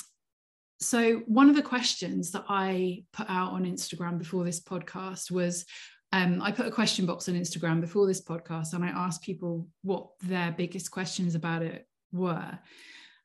so 0.80 1.16
one 1.26 1.50
of 1.50 1.56
the 1.56 1.62
questions 1.62 2.30
that 2.30 2.44
I 2.48 3.04
put 3.12 3.28
out 3.28 3.52
on 3.52 3.64
Instagram 3.64 4.16
before 4.16 4.44
this 4.44 4.60
podcast 4.60 5.30
was 5.30 5.66
um, 6.12 6.42
I 6.42 6.50
put 6.50 6.66
a 6.66 6.70
question 6.70 7.06
box 7.06 7.28
on 7.28 7.36
Instagram 7.36 7.80
before 7.80 8.06
this 8.06 8.20
podcast 8.20 8.72
and 8.72 8.84
I 8.84 8.88
asked 8.88 9.22
people 9.22 9.68
what 9.82 10.08
their 10.22 10.52
biggest 10.52 10.90
questions 10.90 11.34
about 11.34 11.62
it 11.62 11.86
were. 12.12 12.58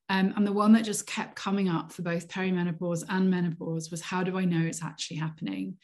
Um, 0.10 0.34
and 0.36 0.46
the 0.46 0.54
one 0.54 0.72
that 0.74 0.84
just 0.84 1.08
kept 1.08 1.36
coming 1.36 1.68
up 1.68 1.92
for 1.92 2.04
both 2.04 2.28
perimenopause 2.28 3.04
and 3.10 3.30
menopause 3.30 3.90
was 3.90 4.02
how 4.02 4.22
do 4.22 4.38
I 4.38 4.46
know 4.46 4.64
it's 4.64 4.84
actually 4.84 5.18
happening? 5.18 5.78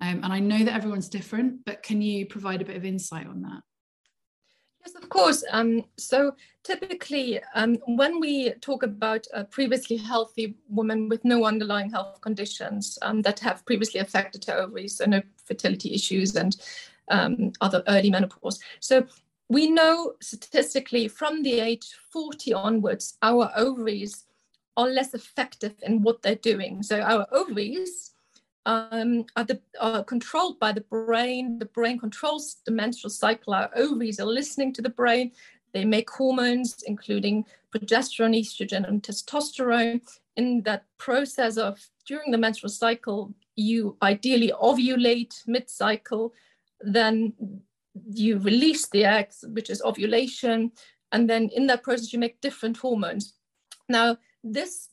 Um, 0.00 0.20
and 0.24 0.32
I 0.32 0.40
know 0.40 0.64
that 0.64 0.74
everyone's 0.74 1.08
different, 1.08 1.64
but 1.64 1.84
can 1.84 2.02
you 2.02 2.26
provide 2.26 2.60
a 2.60 2.64
bit 2.64 2.76
of 2.76 2.84
insight 2.84 3.28
on 3.28 3.42
that? 3.42 3.62
Yes, 4.84 4.94
of 4.94 5.08
course. 5.08 5.44
Um, 5.50 5.84
so 5.96 6.34
typically, 6.62 7.40
um, 7.54 7.76
when 7.86 8.20
we 8.20 8.50
talk 8.60 8.82
about 8.82 9.26
a 9.34 9.44
previously 9.44 9.96
healthy 9.96 10.54
woman 10.68 11.08
with 11.08 11.24
no 11.24 11.44
underlying 11.44 11.90
health 11.90 12.20
conditions 12.20 12.98
um, 13.02 13.22
that 13.22 13.40
have 13.40 13.66
previously 13.66 14.00
affected 14.00 14.44
her 14.44 14.54
ovaries 14.54 15.00
and 15.00 15.22
fertility 15.44 15.94
issues 15.94 16.36
and 16.36 16.56
um, 17.10 17.52
other 17.60 17.82
early 17.88 18.10
menopause. 18.10 18.60
So 18.80 19.06
we 19.48 19.70
know 19.70 20.14
statistically 20.20 21.08
from 21.08 21.42
the 21.42 21.60
age 21.60 21.88
40 22.12 22.52
onwards, 22.52 23.16
our 23.22 23.50
ovaries 23.56 24.24
are 24.76 24.88
less 24.88 25.14
effective 25.14 25.74
in 25.82 26.02
what 26.02 26.22
they're 26.22 26.36
doing. 26.36 26.82
So 26.82 27.00
our 27.00 27.26
ovaries 27.32 28.14
um, 28.68 29.24
are, 29.34 29.44
the, 29.44 29.60
are 29.80 30.04
controlled 30.04 30.60
by 30.60 30.72
the 30.72 30.82
brain. 30.82 31.58
The 31.58 31.64
brain 31.64 31.98
controls 31.98 32.56
the 32.66 32.70
menstrual 32.70 33.10
cycle. 33.10 33.54
Our 33.54 33.70
ovaries 33.74 34.20
are 34.20 34.26
listening 34.26 34.74
to 34.74 34.82
the 34.82 34.90
brain. 34.90 35.32
They 35.72 35.86
make 35.86 36.10
hormones, 36.10 36.82
including 36.86 37.46
progesterone, 37.74 38.38
estrogen, 38.38 38.86
and 38.86 39.02
testosterone. 39.02 40.02
In 40.36 40.62
that 40.64 40.84
process 40.98 41.56
of 41.56 41.80
during 42.06 42.30
the 42.30 42.38
menstrual 42.38 42.68
cycle, 42.68 43.34
you 43.56 43.96
ideally 44.02 44.52
ovulate 44.62 45.34
mid 45.46 45.70
cycle, 45.70 46.34
then 46.80 47.32
you 48.12 48.38
release 48.38 48.86
the 48.88 49.04
eggs, 49.04 49.44
which 49.48 49.70
is 49.70 49.82
ovulation. 49.82 50.72
And 51.10 51.28
then 51.28 51.48
in 51.54 51.66
that 51.68 51.82
process, 51.82 52.12
you 52.12 52.18
make 52.18 52.42
different 52.42 52.76
hormones. 52.76 53.32
Now, 53.88 54.18
this 54.44 54.90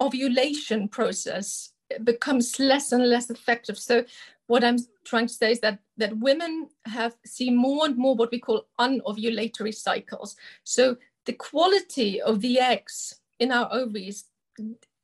ovulation 0.00 0.88
process 0.88 1.70
becomes 2.02 2.58
less 2.58 2.92
and 2.92 3.08
less 3.08 3.30
effective. 3.30 3.78
So 3.78 4.04
what 4.46 4.64
I'm 4.64 4.78
trying 5.04 5.26
to 5.26 5.34
say 5.34 5.52
is 5.52 5.60
that 5.60 5.78
that 5.96 6.16
women 6.18 6.68
have 6.86 7.16
see 7.24 7.50
more 7.50 7.86
and 7.86 7.96
more 7.96 8.14
what 8.14 8.30
we 8.30 8.40
call 8.40 8.66
anovulatory 8.78 9.74
cycles. 9.74 10.36
So 10.64 10.96
the 11.24 11.32
quality 11.32 12.20
of 12.20 12.40
the 12.40 12.58
eggs 12.60 13.20
in 13.38 13.52
our 13.52 13.68
ovaries 13.72 14.24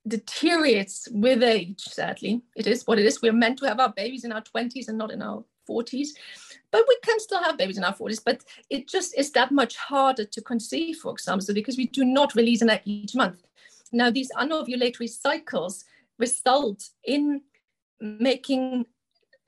deteriorates 0.07 1.09
with 1.13 1.43
age, 1.43 1.81
sadly. 1.81 2.43
It 2.57 2.67
is 2.67 2.87
what 2.87 2.99
it 2.99 3.07
is. 3.07 3.23
We're 3.23 3.33
meant 3.33 3.59
to 3.59 3.69
have 3.69 3.81
our 3.81 3.93
babies 3.93 4.25
in 4.25 4.33
our 4.33 4.43
20s 4.43 4.89
and 4.89 4.99
not 4.99 5.11
in 5.11 5.23
our 5.23 5.45
40s. 5.69 6.09
But 6.71 6.85
we 6.89 6.99
can 7.03 7.21
still 7.21 7.43
have 7.43 7.59
babies 7.59 7.79
in 7.79 7.85
our 7.85 7.95
40s, 7.95 8.23
but 8.25 8.45
it 8.71 8.89
just 8.89 9.17
is 9.17 9.31
that 9.33 9.53
much 9.53 9.77
harder 9.77 10.25
to 10.25 10.41
conceive, 10.41 10.97
for 10.97 11.13
example, 11.13 11.55
because 11.55 11.77
we 11.77 11.87
do 11.87 12.05
not 12.05 12.35
release 12.35 12.63
an 12.63 12.71
egg 12.71 12.83
each 12.85 13.15
month. 13.15 13.43
Now, 13.93 14.11
these 14.11 14.31
anovulatory 14.33 15.09
cycles 15.09 15.85
result 16.21 16.91
in 17.05 17.43
making 18.01 18.87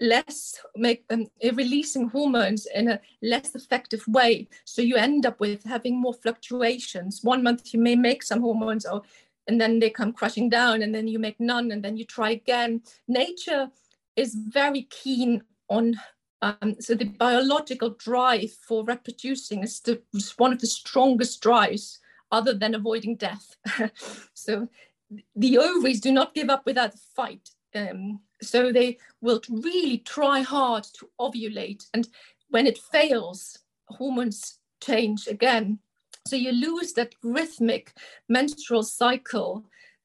less 0.01 0.59
make 0.75 1.05
um, 1.11 1.27
releasing 1.55 2.09
hormones 2.09 2.67
in 2.75 2.89
a 2.89 3.01
less 3.23 3.55
effective 3.55 4.03
way. 4.09 4.49
So 4.65 4.83
you 4.83 4.97
end 4.97 5.27
up 5.27 5.39
with 5.39 5.63
having 5.65 6.01
more 6.01 6.15
fluctuations. 6.15 7.21
One 7.23 7.43
month 7.43 7.73
you 7.73 7.81
may 7.81 7.95
make 7.95 8.23
some 8.23 8.41
hormones 8.41 8.85
or 8.85 9.03
and 9.49 9.61
then 9.61 9.79
they 9.79 9.91
come 9.91 10.13
crashing 10.13 10.49
down 10.49 10.83
and 10.83 10.95
then 10.95 11.09
you 11.09 11.19
make 11.19 11.39
none 11.39 11.71
and 11.71 11.85
then 11.85 11.97
you 11.97 12.05
try 12.05 12.31
again. 12.31 12.83
Nature 13.09 13.71
is 14.17 14.35
very 14.35 14.83
keen 14.83 15.43
on 15.69 15.95
um, 16.43 16.75
so 16.81 16.95
the 16.97 17.05
biological 17.05 17.91
drive 17.91 18.51
for 18.67 18.85
reproducing 18.85 19.63
is, 19.63 19.79
the, 19.81 20.03
is 20.13 20.35
one 20.37 20.53
of 20.53 20.61
the 20.61 20.67
strongest 20.67 21.41
drives 21.41 22.01
other 22.33 22.53
than 22.53 22.75
avoiding 22.75 23.17
death. 23.17 23.57
So 24.35 24.69
the 25.37 25.59
ovaries 25.59 26.01
do 26.01 26.13
not 26.13 26.35
give 26.35 26.51
up 26.51 26.67
without 26.67 26.95
a 26.95 26.99
fight. 27.17 27.51
Um, 27.75 28.21
so 28.43 28.73
they 28.73 28.99
will 29.21 29.41
really 29.49 29.99
try 29.99 30.41
hard 30.41 30.85
to 30.99 31.09
ovulate. 31.19 31.87
And 31.95 32.09
when 32.51 32.67
it 32.67 32.79
fails, 32.79 33.59
hormones 33.89 34.59
change 34.83 35.27
again. 35.27 35.79
So 36.27 36.37
you 36.37 36.53
lose 36.53 36.93
that 36.95 37.15
rhythmic 37.23 37.95
menstrual 38.29 38.83
cycle 38.83 39.65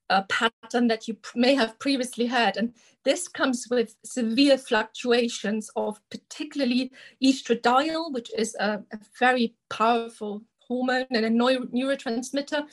uh, 0.10 0.24
pattern 0.24 0.88
that 0.88 1.08
you 1.08 1.18
may 1.36 1.54
have 1.56 1.78
previously 1.80 2.26
had. 2.26 2.58
And 2.58 2.74
this 3.04 3.28
comes 3.28 3.68
with 3.70 3.96
severe 4.04 4.58
fluctuations 4.58 5.70
of 5.76 6.00
particularly 6.10 6.92
estradiol, 7.24 8.14
which 8.14 8.32
is 8.38 8.56
a, 8.60 8.84
a 8.92 9.00
very 9.20 9.56
powerful 9.70 10.44
hormone 10.68 11.06
and 11.12 11.26
a 11.26 11.30
neuro- 11.30 11.68
neurotransmitter, 11.68 12.66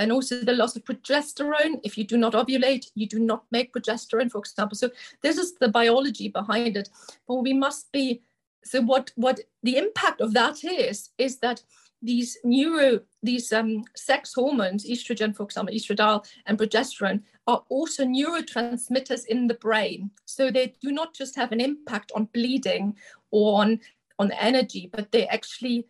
and 0.00 0.10
also 0.10 0.40
the 0.40 0.54
loss 0.54 0.74
of 0.76 0.84
progesterone. 0.84 1.78
If 1.84 1.98
you 1.98 2.04
do 2.04 2.16
not 2.16 2.32
ovulate, 2.32 2.86
you 2.94 3.06
do 3.06 3.18
not 3.18 3.44
make 3.52 3.72
progesterone, 3.74 4.30
for 4.30 4.38
example. 4.38 4.76
So 4.76 4.90
this 5.22 5.36
is 5.36 5.54
the 5.56 5.68
biology 5.68 6.28
behind 6.28 6.76
it. 6.76 6.88
But 7.28 7.34
we 7.36 7.52
must 7.52 7.92
be 7.92 8.22
so 8.64 8.80
what 8.82 9.12
what 9.14 9.40
the 9.62 9.76
impact 9.76 10.20
of 10.20 10.32
that 10.34 10.64
is 10.64 11.10
is 11.18 11.38
that 11.38 11.62
these 12.02 12.38
neuro 12.44 13.00
these 13.22 13.52
um, 13.52 13.84
sex 13.94 14.32
hormones, 14.34 14.88
estrogen, 14.88 15.36
for 15.36 15.42
example, 15.42 15.74
estradiol 15.74 16.26
and 16.46 16.58
progesterone, 16.58 17.22
are 17.46 17.62
also 17.68 18.04
neurotransmitters 18.04 19.26
in 19.26 19.48
the 19.48 19.54
brain. 19.66 20.10
So 20.24 20.50
they 20.50 20.74
do 20.80 20.92
not 20.92 21.14
just 21.14 21.36
have 21.36 21.52
an 21.52 21.60
impact 21.60 22.10
on 22.14 22.28
bleeding 22.32 22.96
or 23.30 23.60
on 23.60 23.80
on 24.18 24.32
energy, 24.32 24.88
but 24.90 25.12
they 25.12 25.26
actually 25.26 25.86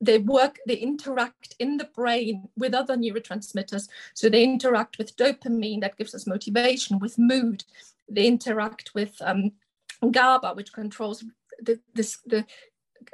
they 0.00 0.18
work, 0.18 0.58
they 0.66 0.76
interact 0.76 1.54
in 1.58 1.78
the 1.78 1.88
brain 1.96 2.48
with 2.56 2.74
other 2.74 2.96
neurotransmitters. 2.96 3.88
So 4.12 4.28
they 4.28 4.44
interact 4.44 4.98
with 4.98 5.16
dopamine 5.16 5.80
that 5.80 5.96
gives 5.96 6.14
us 6.14 6.26
motivation, 6.26 6.98
with 6.98 7.18
mood. 7.18 7.64
They 8.08 8.26
interact 8.26 8.90
with 8.94 9.16
um, 9.22 9.52
GABA, 10.10 10.54
which 10.54 10.72
controls 10.72 11.24
the, 11.60 11.80
this, 11.94 12.18
the 12.26 12.44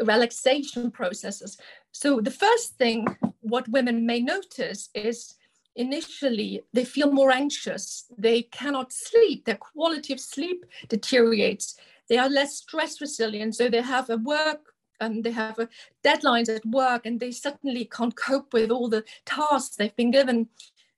relaxation 0.01 0.91
processes. 0.91 1.57
So 1.93 2.21
the 2.21 2.31
first 2.31 2.77
thing 2.77 3.07
what 3.41 3.69
women 3.69 4.07
may 4.07 4.21
notice 4.21 4.89
is 4.95 5.35
initially 5.77 6.63
they 6.73 6.85
feel 6.85 7.13
more 7.13 7.31
anxious. 7.31 8.07
They 8.19 8.43
cannot 8.43 8.93
sleep. 8.93 9.45
Their 9.45 9.57
quality 9.57 10.13
of 10.13 10.21
sleep 10.21 10.65
deteriorates. 10.89 11.77
they 12.09 12.19
are 12.19 12.29
less 12.29 12.57
stress 12.57 13.01
resilient. 13.01 13.55
So 13.55 13.69
they 13.69 13.83
have 13.83 14.11
a 14.11 14.17
work 14.17 14.75
and 15.01 15.25
they 15.25 15.31
have 15.31 15.59
a 15.59 15.69
deadlines 16.05 16.55
at 16.55 16.65
work 16.67 17.07
and 17.07 17.19
they 17.21 17.33
suddenly 17.33 17.85
can't 17.85 18.17
cope 18.17 18.53
with 18.53 18.71
all 18.71 18.89
the 18.89 19.05
tasks 19.25 19.77
they've 19.77 19.97
been 19.97 20.11
given. 20.11 20.49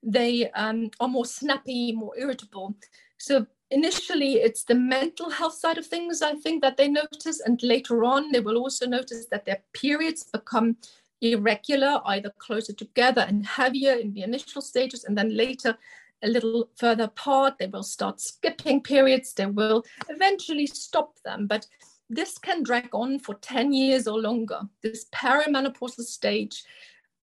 They 0.02 0.50
um, 0.50 0.90
are 1.00 1.08
more 1.08 1.26
snappy, 1.26 1.92
more 1.92 2.16
irritable. 2.18 2.74
So 3.18 3.46
initially 3.72 4.34
it's 4.34 4.64
the 4.64 4.74
mental 4.74 5.30
health 5.30 5.54
side 5.54 5.78
of 5.78 5.86
things 5.86 6.20
i 6.20 6.34
think 6.34 6.62
that 6.62 6.76
they 6.76 6.88
notice 6.88 7.40
and 7.40 7.62
later 7.62 8.04
on 8.04 8.30
they 8.30 8.40
will 8.40 8.58
also 8.58 8.86
notice 8.86 9.26
that 9.30 9.46
their 9.46 9.62
periods 9.72 10.24
become 10.24 10.76
irregular 11.22 12.00
either 12.06 12.30
closer 12.38 12.74
together 12.74 13.22
and 13.22 13.46
heavier 13.46 13.94
in 13.94 14.12
the 14.12 14.22
initial 14.22 14.60
stages 14.60 15.04
and 15.04 15.16
then 15.16 15.34
later 15.34 15.76
a 16.22 16.28
little 16.28 16.68
further 16.76 17.04
apart 17.04 17.54
they 17.58 17.66
will 17.66 17.82
start 17.82 18.20
skipping 18.20 18.80
periods 18.80 19.32
they 19.32 19.46
will 19.46 19.82
eventually 20.10 20.66
stop 20.66 21.14
them 21.24 21.46
but 21.46 21.66
this 22.12 22.38
can 22.38 22.62
drag 22.62 22.88
on 22.92 23.18
for 23.18 23.34
10 23.36 23.72
years 23.72 24.06
or 24.06 24.18
longer 24.18 24.60
this 24.82 25.06
perimenopausal 25.14 26.04
stage 26.04 26.64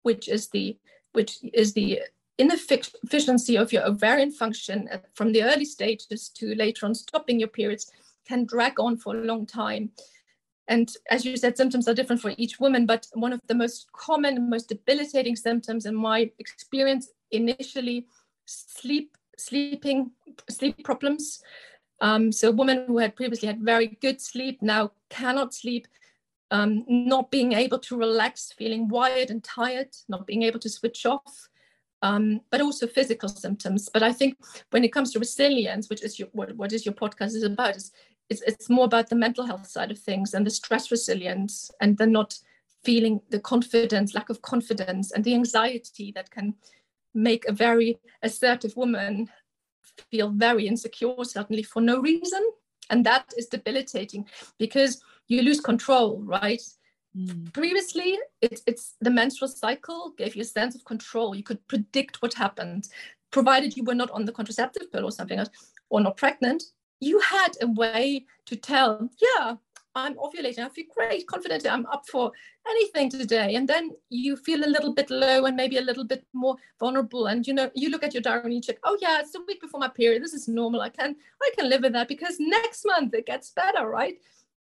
which 0.03 0.29
is 0.29 0.49
the 0.49 0.77
which 1.13 1.39
is 1.53 1.73
the 1.75 2.01
inefficiency 2.39 3.57
of 3.57 3.73
your 3.73 3.85
ovarian 3.85 4.31
function 4.31 4.89
from 5.15 5.33
the 5.33 5.43
early 5.43 5.65
stages 5.65 6.29
to 6.29 6.55
later 6.55 6.87
on 6.87 6.95
stopping 6.95 7.39
your 7.39 7.49
periods 7.49 7.91
can 8.29 8.45
drag 8.45 8.79
on 8.79 8.97
for 8.97 9.17
a 9.17 9.25
long 9.25 9.47
time. 9.47 9.91
And 10.69 10.95
as 11.11 11.25
you 11.25 11.37
said, 11.37 11.57
symptoms 11.57 11.89
are 11.89 11.95
different 11.95 12.21
for 12.21 12.35
each 12.37 12.61
woman, 12.61 12.85
but 12.85 13.07
one 13.15 13.33
of 13.33 13.41
the 13.47 13.55
most 13.55 13.91
common, 13.93 14.51
most 14.51 14.69
debilitating 14.69 15.35
symptoms 15.35 15.87
in 15.87 15.95
my 15.95 16.31
experience 16.39 17.09
initially, 17.31 18.07
sleep, 18.45 19.17
sleeping, 19.39 20.11
sleep 20.51 20.85
problems. 20.85 21.43
Um, 22.01 22.31
so 22.33 22.51
women 22.51 22.85
who 22.87 22.99
had 22.99 23.17
previously 23.17 23.49
had 23.49 23.61
very 23.61 23.99
good 24.01 24.21
sleep 24.21 24.63
now 24.63 24.93
cannot 25.11 25.55
sleep, 25.55 25.89
um, 26.51 26.85
not 26.89 27.31
being 27.31 27.53
able 27.53 27.79
to 27.81 27.97
relax, 27.97 28.53
feeling 28.57 28.89
wired 28.89 29.31
and 29.31 29.43
tired, 29.43 29.89
not 30.09 30.27
being 30.27 30.43
able 30.45 30.61
to 30.61 30.69
switch 30.69 31.07
off, 31.07 31.49
um, 32.03 32.41
but 32.51 32.61
also 32.61 32.87
physical 32.87 33.29
symptoms. 33.29 33.89
But 33.93 34.03
I 34.03 34.13
think 34.13 34.37
when 34.71 34.85
it 34.85 34.93
comes 34.93 35.13
to 35.13 35.19
resilience, 35.19 35.91
which 35.91 36.05
is 36.05 36.19
your, 36.19 36.29
what, 36.33 36.55
what 36.57 36.73
is 36.73 36.87
your 36.87 36.95
podcast 36.95 37.35
is 37.35 37.43
about, 37.43 37.77
is 37.77 37.91
it's, 38.31 38.43
it's 38.43 38.71
more 38.71 38.85
about 38.85 39.09
the 39.09 39.17
mental 39.17 39.47
health 39.47 39.67
side 39.67 39.91
of 39.91 39.99
things 39.99 40.35
and 40.35 40.47
the 40.47 40.51
stress 40.51 40.91
resilience 40.91 41.71
and 41.81 41.99
the 41.99 42.07
not 42.07 42.39
feeling 42.85 43.21
the 43.31 43.41
confidence, 43.41 44.15
lack 44.15 44.31
of 44.31 44.43
confidence, 44.43 45.11
and 45.11 45.25
the 45.25 45.35
anxiety 45.35 46.13
that 46.15 46.31
can 46.31 46.55
make 47.15 47.45
a 47.47 47.53
very 47.53 47.99
assertive 48.23 48.77
woman 48.77 49.29
feel 50.11 50.31
very 50.31 50.67
insecure, 50.67 51.25
certainly 51.25 51.63
for 51.63 51.81
no 51.81 52.01
reason. 52.01 52.43
And 52.91 53.05
that 53.05 53.33
is 53.37 53.47
debilitating 53.47 54.27
because 54.59 55.03
you 55.27 55.43
lose 55.43 55.61
control, 55.61 56.23
right? 56.23 56.63
Mm. 57.17 57.53
Previously, 57.53 58.19
it, 58.41 58.61
it's 58.67 58.95
the 59.01 59.11
menstrual 59.11 59.49
cycle 59.49 60.15
gave 60.17 60.35
you 60.37 60.43
a 60.43 60.45
sense 60.45 60.75
of 60.75 60.85
control. 60.85 61.35
You 61.35 61.43
could 61.43 61.67
predict 61.69 62.23
what 62.23 62.35
happened, 62.35 62.89
provided 63.31 63.77
you 63.77 63.85
were 63.85 63.95
not 63.95 64.11
on 64.11 64.25
the 64.25 64.33
contraceptive 64.33 64.91
pill 64.93 65.05
or 65.05 65.13
something 65.13 65.39
else, 65.39 65.51
or 65.91 66.01
not 66.01 66.17
pregnant. 66.17 66.63
You 67.01 67.21
had 67.21 67.53
a 67.61 67.67
way 67.67 68.27
to 68.47 68.57
tell, 68.57 69.09
yeah, 69.21 69.57
I'm 69.99 70.15
ovulating. 70.15 70.65
I 70.65 70.69
feel 70.69 70.87
great, 70.95 71.27
confident. 71.27 71.67
I'm 71.67 71.87
up 71.87 72.05
for 72.09 72.31
anything 72.69 73.11
today. 73.11 73.57
And 73.57 73.69
then 73.69 73.91
you 74.11 74.37
feel 74.37 74.65
a 74.65 74.71
little 74.75 74.95
bit 74.95 75.11
low 75.11 75.45
and 75.45 75.57
maybe 75.57 75.79
a 75.79 75.83
little 75.83 76.05
bit 76.05 76.25
more 76.33 76.57
vulnerable. 76.79 77.27
And 77.27 77.47
you 77.47 77.53
know, 77.53 77.71
you 77.75 77.91
look 77.91 78.05
at 78.05 78.15
your 78.15 78.23
diary 78.23 78.45
and 78.45 78.55
you 78.55 78.61
check, 78.61 78.79
oh 78.85 78.97
yeah, 79.01 79.21
it's 79.21 79.35
a 79.35 79.41
week 79.47 79.61
before 79.61 79.81
my 79.81 79.89
period. 79.89 80.23
This 80.23 80.35
is 80.35 80.47
normal. 80.47 80.81
I 80.81 80.91
can 80.91 81.17
I 81.43 81.51
can 81.57 81.69
live 81.69 81.83
with 81.83 81.93
that 81.95 82.09
because 82.09 82.37
next 82.39 82.85
month 82.87 83.13
it 83.15 83.27
gets 83.27 83.51
better, 83.51 83.89
right? 83.89 84.17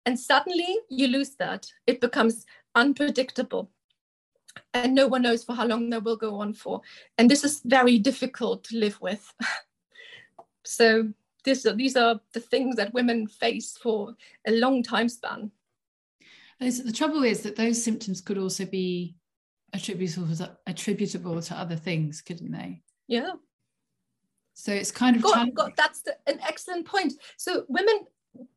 And 0.07 0.19
suddenly 0.19 0.79
you 0.89 1.09
lose 1.09 1.31
that. 1.37 1.67
It 1.87 2.01
becomes 2.01 2.47
unpredictable. 2.75 3.71
And 4.73 4.95
no 4.95 5.07
one 5.07 5.23
knows 5.23 5.45
for 5.45 5.55
how 5.55 5.67
long 5.67 5.91
that 5.91 6.05
will 6.05 6.17
go 6.17 6.41
on 6.41 6.55
for. 6.55 6.81
And 7.17 7.31
this 7.31 7.45
is 7.45 7.61
very 7.65 7.99
difficult 7.99 8.65
to 8.65 8.79
live 8.79 9.01
with. 9.01 9.35
so 10.65 11.13
this, 11.49 11.67
these 11.75 11.97
are 11.97 12.21
the 12.33 12.41
things 12.41 12.77
that 12.77 12.93
women 12.95 13.27
face 13.27 13.77
for 13.83 14.15
a 14.47 14.53
long 14.53 14.83
time 14.83 15.09
span. 15.09 15.51
The 16.61 16.93
trouble 16.93 17.23
is 17.23 17.43
that 17.43 17.57
those 17.57 17.83
symptoms 17.83 18.21
could 18.21 18.39
also 18.39 18.65
be 18.65 19.17
attributable 19.73 20.35
to, 20.37 20.57
attributable 20.67 21.41
to 21.41 21.55
other 21.55 21.77
things, 21.77 22.21
couldn't 22.21 22.53
they? 22.53 22.83
Yeah. 23.07 23.33
So 24.55 24.73
it's 24.73 24.91
kind 24.91 25.17
of 25.17 25.23
God, 25.23 25.55
God, 25.55 25.73
that's 25.77 26.03
the, 26.03 26.17
an 26.27 26.41
excellent 26.47 26.87
point. 26.87 27.15
So 27.37 27.65
women 27.69 28.07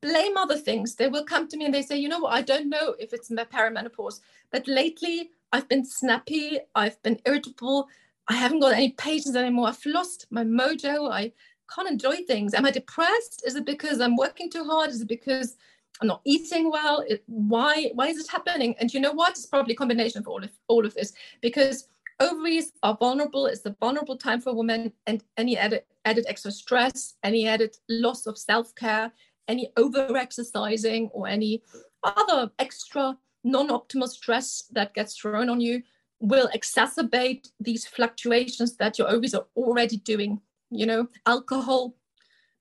blame 0.01 0.35
other 0.35 0.57
things. 0.57 0.95
They 0.95 1.07
will 1.07 1.23
come 1.23 1.47
to 1.47 1.57
me 1.57 1.65
and 1.65 1.73
they 1.73 1.83
say, 1.83 1.97
you 1.97 2.09
know 2.09 2.19
what, 2.19 2.33
I 2.33 2.41
don't 2.41 2.69
know 2.69 2.95
if 2.99 3.13
it's 3.13 3.29
my 3.29 3.45
perimenopause, 3.45 4.19
but 4.51 4.67
lately 4.67 5.29
I've 5.51 5.69
been 5.69 5.85
snappy, 5.85 6.59
I've 6.73 7.01
been 7.03 7.19
irritable, 7.25 7.87
I 8.27 8.35
haven't 8.35 8.61
got 8.61 8.73
any 8.73 8.91
patience 8.91 9.35
anymore. 9.35 9.67
I've 9.67 9.85
lost 9.85 10.27
my 10.29 10.43
mojo. 10.43 11.11
I 11.11 11.33
can't 11.73 11.89
enjoy 11.89 12.17
things. 12.27 12.53
Am 12.53 12.65
I 12.65 12.71
depressed? 12.71 13.43
Is 13.45 13.55
it 13.55 13.65
because 13.65 13.99
I'm 13.99 14.15
working 14.15 14.49
too 14.49 14.63
hard? 14.63 14.89
Is 14.89 15.01
it 15.01 15.07
because 15.07 15.55
I'm 16.01 16.07
not 16.07 16.21
eating 16.25 16.71
well? 16.71 17.03
It, 17.07 17.23
why 17.27 17.91
why 17.93 18.07
is 18.07 18.19
it 18.19 18.29
happening? 18.29 18.75
And 18.79 18.93
you 18.93 18.99
know 18.99 19.13
what? 19.13 19.31
It's 19.31 19.45
probably 19.45 19.73
a 19.73 19.77
combination 19.77 20.19
of 20.19 20.27
all 20.27 20.43
of 20.43 20.51
all 20.67 20.85
of 20.85 20.93
this 20.93 21.13
because 21.41 21.87
ovaries 22.19 22.71
are 22.83 22.97
vulnerable. 22.97 23.45
It's 23.45 23.61
the 23.61 23.75
vulnerable 23.79 24.17
time 24.17 24.41
for 24.41 24.53
women, 24.53 24.93
and 25.07 25.23
any 25.37 25.57
added 25.57 25.83
added 26.05 26.25
extra 26.27 26.51
stress, 26.51 27.15
any 27.23 27.47
added 27.47 27.75
loss 27.89 28.25
of 28.25 28.37
self 28.37 28.73
care, 28.75 29.11
any 29.47 29.71
over 29.77 30.15
exercising 30.17 31.09
or 31.13 31.27
any 31.27 31.63
other 32.03 32.51
extra 32.59 33.17
non-optimal 33.43 34.07
stress 34.07 34.65
that 34.71 34.93
gets 34.93 35.17
thrown 35.17 35.49
on 35.49 35.59
you 35.59 35.81
will 36.19 36.47
exacerbate 36.53 37.49
these 37.59 37.87
fluctuations 37.87 38.77
that 38.77 38.99
your 38.99 39.09
ovaries 39.09 39.33
are 39.33 39.47
already 39.55 39.97
doing 39.97 40.39
you 40.71 40.85
know 40.85 41.07
alcohol 41.25 41.95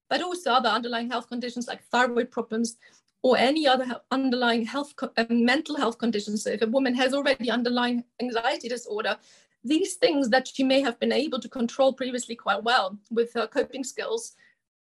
but 0.09 0.23
also 0.23 0.51
other 0.51 0.69
underlying 0.69 1.11
health 1.11 1.29
conditions 1.29 1.69
like 1.69 1.83
thyroid 1.85 2.31
problems 2.31 2.77
or 3.23 3.37
any 3.37 3.67
other 3.67 4.01
underlying 4.11 4.65
health 4.65 4.93
uh, 5.03 5.25
mental 5.31 5.77
health 5.77 5.99
conditions 5.99 6.45
so 6.45 6.51
if 6.51 6.63
a 6.63 6.67
woman 6.67 6.95
has 6.95 7.15
already 7.15 7.51
underlying 7.51 8.05
anxiety 8.21 8.69
disorder 8.69 9.17
these 9.63 9.95
things 9.95 10.31
that 10.31 10.49
she 10.49 10.65
may 10.65 10.81
have 10.81 10.99
been 10.99 11.13
able 11.13 11.39
to 11.39 11.49
control 11.49 11.93
previously 11.93 12.35
quite 12.35 12.63
well 12.63 12.99
with 13.11 13.33
her 13.35 13.47
coping 13.47 13.85
skills 13.85 14.35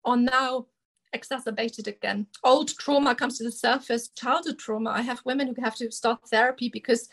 are 0.04 0.16
now 0.16 0.66
exacerbated 1.12 1.88
again. 1.88 2.26
Old 2.44 2.76
trauma 2.78 3.14
comes 3.14 3.38
to 3.38 3.44
the 3.44 3.52
surface, 3.52 4.08
childhood 4.08 4.58
trauma. 4.58 4.90
I 4.90 5.02
have 5.02 5.20
women 5.24 5.48
who 5.48 5.62
have 5.62 5.74
to 5.76 5.90
start 5.90 6.28
therapy 6.28 6.68
because 6.68 7.08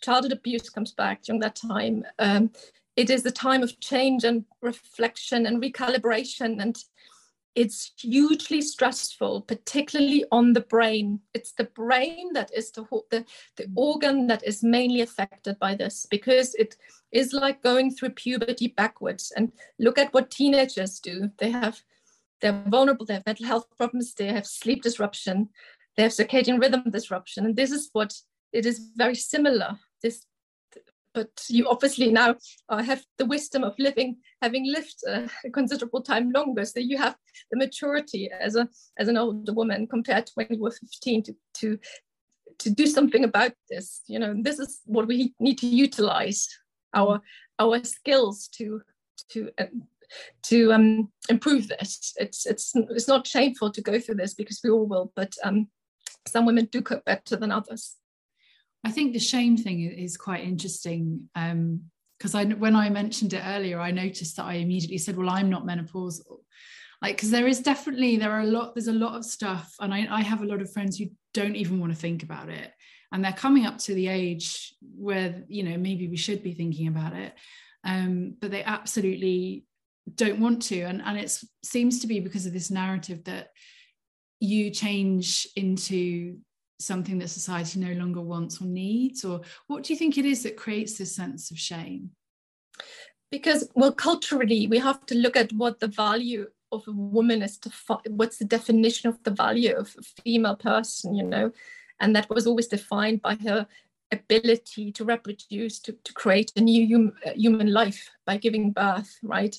childhood 0.00 0.32
abuse 0.32 0.68
comes 0.68 0.92
back 0.92 1.22
during 1.22 1.40
that 1.40 1.56
time. 1.56 2.04
Um, 2.18 2.50
it 2.96 3.10
is 3.10 3.24
a 3.24 3.30
time 3.30 3.62
of 3.62 3.78
change 3.80 4.24
and 4.24 4.44
reflection 4.60 5.46
and 5.46 5.62
recalibration, 5.62 6.60
and 6.60 6.76
it's 7.54 7.92
hugely 7.98 8.62
stressful, 8.62 9.42
particularly 9.42 10.24
on 10.32 10.54
the 10.54 10.60
brain. 10.60 11.20
It's 11.34 11.52
the 11.52 11.64
brain 11.64 12.32
that 12.32 12.50
is 12.54 12.70
the, 12.70 12.84
the, 13.10 13.24
the 13.56 13.64
mm. 13.64 13.72
organ 13.76 14.26
that 14.28 14.42
is 14.46 14.62
mainly 14.62 15.02
affected 15.02 15.58
by 15.58 15.74
this 15.74 16.06
because 16.10 16.54
it 16.54 16.76
is 17.10 17.34
like 17.34 17.62
going 17.62 17.94
through 17.94 18.10
puberty 18.10 18.68
backwards. 18.68 19.32
And 19.36 19.52
look 19.78 19.98
at 19.98 20.14
what 20.14 20.30
teenagers 20.30 20.98
do. 20.98 21.30
They 21.38 21.50
have 21.50 21.82
they're 22.40 22.64
vulnerable, 22.66 23.06
they 23.06 23.14
have 23.14 23.26
mental 23.26 23.46
health 23.46 23.66
problems, 23.76 24.14
they 24.14 24.26
have 24.26 24.46
sleep 24.46 24.82
disruption, 24.82 25.48
they 25.96 26.02
have 26.02 26.12
circadian 26.12 26.60
rhythm 26.60 26.82
disruption. 26.90 27.46
And 27.46 27.54
this 27.54 27.70
is 27.70 27.88
what 27.92 28.14
it 28.52 28.66
is 28.66 28.90
very 28.96 29.14
similar. 29.14 29.78
This, 30.02 30.26
but 31.14 31.30
you 31.48 31.68
obviously 31.68 32.10
now 32.10 32.36
uh, 32.68 32.82
have 32.82 33.04
the 33.18 33.26
wisdom 33.26 33.64
of 33.64 33.74
living, 33.78 34.16
having 34.40 34.66
lived 34.66 34.96
uh, 35.08 35.28
a 35.44 35.50
considerable 35.50 36.02
time 36.02 36.30
longer. 36.30 36.64
So 36.64 36.80
you 36.80 36.98
have 36.98 37.16
the 37.50 37.58
maturity 37.58 38.30
as 38.30 38.56
a 38.56 38.68
as 38.98 39.08
an 39.08 39.16
older 39.16 39.52
woman 39.52 39.86
compared 39.86 40.26
to 40.26 40.32
when 40.34 40.48
you 40.50 40.60
were 40.60 40.70
15 40.70 41.22
to 41.24 41.34
to 41.54 41.78
to 42.58 42.70
do 42.70 42.86
something 42.86 43.24
about 43.24 43.52
this. 43.68 44.02
You 44.06 44.18
know, 44.18 44.34
this 44.40 44.58
is 44.58 44.80
what 44.84 45.06
we 45.06 45.34
need 45.38 45.58
to 45.58 45.66
utilize 45.66 46.48
our 46.94 47.20
our 47.58 47.82
skills 47.84 48.48
to 48.58 48.82
to 49.30 49.50
uh, 49.58 49.66
to 50.44 50.72
um, 50.72 51.12
improve 51.28 51.68
this. 51.68 52.14
It's 52.16 52.46
it's 52.46 52.72
it's 52.74 53.08
not 53.08 53.26
shameful 53.26 53.70
to 53.72 53.82
go 53.82 53.98
through 54.00 54.16
this 54.16 54.34
because 54.34 54.60
we 54.62 54.70
all 54.70 54.86
will, 54.86 55.12
but 55.16 55.34
um, 55.44 55.68
some 56.26 56.46
women 56.46 56.66
do 56.66 56.82
cope 56.82 57.04
better 57.04 57.36
than 57.36 57.52
others. 57.52 57.96
I 58.84 58.90
think 58.90 59.12
the 59.12 59.20
shame 59.20 59.56
thing 59.56 59.80
is 59.80 60.16
quite 60.16 60.44
interesting 60.44 61.28
because 61.34 62.34
um, 62.34 62.40
I 62.40 62.44
when 62.44 62.74
I 62.74 62.90
mentioned 62.90 63.32
it 63.32 63.42
earlier, 63.44 63.80
I 63.80 63.90
noticed 63.90 64.36
that 64.36 64.44
I 64.44 64.54
immediately 64.54 64.98
said, 64.98 65.16
"Well, 65.16 65.30
I'm 65.30 65.50
not 65.50 65.64
menopausal." 65.64 66.38
Like, 67.00 67.16
because 67.16 67.30
there 67.30 67.48
is 67.48 67.60
definitely 67.60 68.16
there 68.16 68.32
are 68.32 68.40
a 68.40 68.46
lot. 68.46 68.74
There's 68.74 68.88
a 68.88 68.92
lot 68.92 69.16
of 69.16 69.24
stuff, 69.24 69.74
and 69.80 69.94
I, 69.94 70.06
I 70.10 70.22
have 70.22 70.42
a 70.42 70.46
lot 70.46 70.62
of 70.62 70.72
friends 70.72 70.98
who 70.98 71.06
don't 71.34 71.56
even 71.56 71.80
want 71.80 71.92
to 71.92 71.98
think 71.98 72.22
about 72.22 72.48
it, 72.48 72.72
and 73.12 73.24
they're 73.24 73.32
coming 73.32 73.66
up 73.66 73.78
to 73.78 73.94
the 73.94 74.08
age 74.08 74.74
where 74.96 75.44
you 75.48 75.62
know 75.62 75.76
maybe 75.76 76.08
we 76.08 76.16
should 76.16 76.42
be 76.42 76.54
thinking 76.54 76.88
about 76.88 77.14
it, 77.14 77.34
um, 77.84 78.36
but 78.40 78.50
they 78.50 78.64
absolutely 78.64 79.64
don't 80.14 80.40
want 80.40 80.62
to 80.62 80.80
and 80.80 81.00
and 81.02 81.16
it 81.16 81.32
seems 81.62 82.00
to 82.00 82.06
be 82.06 82.18
because 82.18 82.44
of 82.44 82.52
this 82.52 82.72
narrative 82.72 83.22
that 83.24 83.50
you 84.40 84.70
change 84.70 85.46
into 85.54 86.38
something 86.78 87.18
that 87.18 87.28
society 87.28 87.80
no 87.80 87.92
longer 87.92 88.20
wants 88.20 88.60
or 88.60 88.66
needs? 88.66 89.24
Or 89.24 89.40
what 89.66 89.84
do 89.84 89.92
you 89.92 89.98
think 89.98 90.18
it 90.18 90.24
is 90.24 90.42
that 90.42 90.56
creates 90.56 90.98
this 90.98 91.14
sense 91.14 91.50
of 91.50 91.58
shame? 91.58 92.10
Because 93.30 93.68
well 93.74 93.92
culturally 93.92 94.66
we 94.66 94.78
have 94.78 95.06
to 95.06 95.14
look 95.14 95.36
at 95.36 95.52
what 95.52 95.80
the 95.80 95.88
value 95.88 96.46
of 96.70 96.84
a 96.86 96.92
woman 96.92 97.42
is 97.42 97.58
to 97.58 97.70
what's 98.08 98.38
the 98.38 98.44
definition 98.44 99.08
of 99.08 99.22
the 99.22 99.30
value 99.30 99.74
of 99.74 99.94
a 99.98 100.22
female 100.22 100.56
person 100.56 101.14
you 101.14 101.24
know? 101.24 101.52
And 102.00 102.16
that 102.16 102.28
was 102.28 102.46
always 102.46 102.66
defined 102.66 103.22
by 103.22 103.36
her 103.36 103.66
ability 104.10 104.92
to 104.92 105.04
reproduce 105.04 105.78
to, 105.80 105.92
to 106.04 106.12
create 106.12 106.52
a 106.56 106.60
new 106.60 106.86
hum, 106.86 107.12
human 107.34 107.72
life 107.72 108.10
by 108.26 108.36
giving 108.36 108.70
birth 108.72 109.18
right? 109.22 109.58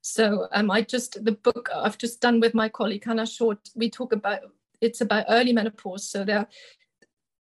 So 0.00 0.48
um, 0.52 0.70
i 0.70 0.80
just 0.80 1.22
the 1.24 1.32
book 1.32 1.68
i've 1.74 1.98
just 1.98 2.20
done 2.20 2.40
with 2.40 2.54
my 2.54 2.68
colleague 2.68 3.04
hannah 3.04 3.26
short 3.26 3.58
we 3.74 3.90
talk 3.90 4.12
about 4.12 4.40
it's 4.80 5.00
about 5.00 5.24
early 5.28 5.52
menopause 5.52 6.08
so 6.08 6.24
there 6.24 6.46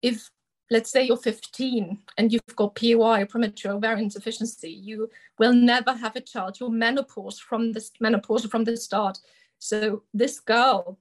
if 0.02 0.30
let's 0.72 0.90
say 0.90 1.04
you're 1.04 1.18
15 1.18 1.98
and 2.16 2.32
you've 2.32 2.56
got 2.56 2.74
POI, 2.74 3.26
premature 3.26 3.72
ovarian 3.72 4.04
insufficiency, 4.04 4.70
you 4.70 5.10
will 5.38 5.52
never 5.52 5.92
have 5.92 6.16
a 6.16 6.20
child. 6.20 6.58
You're 6.58 6.70
menopause 6.70 7.38
from 7.38 7.72
the 7.72 7.86
menopause 8.00 8.46
from 8.46 8.64
the 8.64 8.76
start. 8.76 9.18
So 9.58 10.02
this 10.14 10.40
girl, 10.40 10.98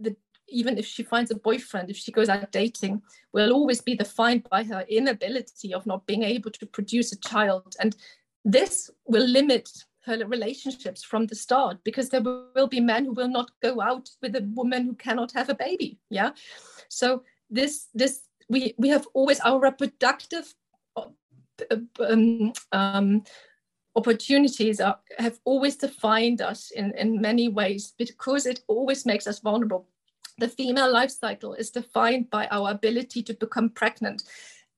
the, 0.00 0.16
even 0.48 0.78
if 0.78 0.86
she 0.86 1.02
finds 1.02 1.30
a 1.30 1.34
boyfriend, 1.34 1.90
if 1.90 1.96
she 1.98 2.10
goes 2.10 2.30
out 2.30 2.50
dating, 2.52 3.02
will 3.32 3.52
always 3.52 3.82
be 3.82 3.94
defined 3.94 4.48
by 4.48 4.64
her 4.64 4.86
inability 4.88 5.74
of 5.74 5.84
not 5.86 6.06
being 6.06 6.22
able 6.22 6.50
to 6.50 6.66
produce 6.66 7.12
a 7.12 7.20
child. 7.20 7.76
And 7.80 7.94
this 8.46 8.90
will 9.06 9.26
limit 9.26 9.68
her 10.04 10.18
relationships 10.26 11.02
from 11.02 11.26
the 11.26 11.34
start 11.34 11.78
because 11.84 12.08
there 12.08 12.22
will 12.22 12.68
be 12.68 12.80
men 12.80 13.04
who 13.04 13.12
will 13.12 13.28
not 13.28 13.50
go 13.62 13.80
out 13.80 14.10
with 14.20 14.34
a 14.36 14.42
woman 14.54 14.84
who 14.84 14.94
cannot 14.94 15.32
have 15.32 15.48
a 15.48 15.54
baby. 15.54 15.98
Yeah. 16.10 16.30
So 16.88 17.22
this 17.50 17.88
this 17.94 18.22
we 18.48 18.74
we 18.78 18.88
have 18.88 19.06
always 19.14 19.40
our 19.40 19.60
reproductive 19.60 20.54
uh, 20.96 21.76
um, 22.00 22.52
um, 22.72 23.22
opportunities 23.94 24.80
are, 24.80 24.98
have 25.18 25.38
always 25.44 25.76
defined 25.76 26.40
us 26.40 26.70
in, 26.70 26.92
in 26.96 27.20
many 27.20 27.48
ways 27.48 27.94
because 27.98 28.46
it 28.46 28.60
always 28.68 29.04
makes 29.04 29.26
us 29.26 29.40
vulnerable. 29.40 29.86
The 30.38 30.48
female 30.48 30.90
life 30.90 31.10
cycle 31.10 31.54
is 31.54 31.70
defined 31.70 32.30
by 32.30 32.46
our 32.48 32.70
ability 32.70 33.22
to 33.24 33.34
become 33.34 33.68
pregnant. 33.68 34.22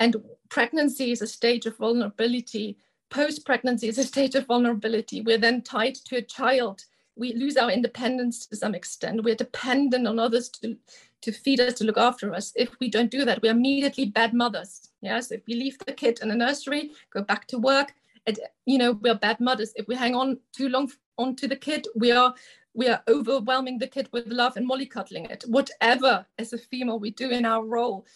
And 0.01 0.17
pregnancy 0.49 1.13
is 1.13 1.23
a 1.23 1.27
stage 1.27 1.67
of 1.67 1.77
vulnerability. 1.77 2.77
Post 3.15 3.47
pregnancy 3.47 3.87
is 3.87 3.99
a 3.99 4.03
state 4.03 4.35
of 4.35 4.47
vulnerability. 4.47 5.21
We're 5.21 5.39
then 5.39 5.63
tied 5.63 5.95
to 6.07 6.17
a 6.17 6.23
child. 6.23 6.83
We 7.15 7.33
lose 7.33 7.57
our 7.57 7.71
independence 7.71 8.45
to 8.47 8.57
some 8.57 8.75
extent. 8.75 9.23
We're 9.23 9.37
dependent 9.37 10.09
on 10.09 10.19
others 10.19 10.49
to, 10.49 10.77
to 11.23 11.31
feed 11.31 11.61
us, 11.61 11.75
to 11.75 11.85
look 11.85 11.97
after 11.97 12.35
us. 12.35 12.53
If 12.57 12.71
we 12.81 12.91
don't 12.91 13.13
do 13.13 13.25
that, 13.25 13.41
we're 13.41 13.53
immediately 13.53 14.07
bad 14.07 14.35
mothers. 14.35 14.91
Yes, 15.01 15.31
if 15.31 15.43
we 15.47 15.55
leave 15.55 15.79
the 15.87 15.93
kid 15.93 16.19
in 16.23 16.29
the 16.29 16.35
nursery, 16.35 16.91
go 17.13 17.23
back 17.23 17.47
to 17.47 17.59
work, 17.59 17.95
and, 18.27 18.37
you 18.67 18.79
know, 18.79 18.95
we're 18.95 19.15
bad 19.15 19.39
mothers. 19.39 19.73
If 19.77 19.87
we 19.87 19.95
hang 19.95 20.17
on 20.17 20.41
too 20.53 20.69
long 20.69 20.91
onto 21.17 21.47
the 21.47 21.55
kid, 21.55 21.87
we 21.95 22.11
are 22.11 22.35
we 22.75 22.89
are 22.89 23.01
overwhelming 23.07 23.79
the 23.79 23.87
kid 23.87 24.09
with 24.11 24.27
love 24.27 24.57
and 24.57 24.69
mollycoddling 24.69 25.31
it. 25.31 25.45
Whatever 25.47 26.27
as 26.41 26.53
a 26.53 26.59
female 26.59 26.99
we 26.99 27.13
do 27.13 27.31
in 27.31 27.45
our 27.45 27.65
role, 27.65 28.07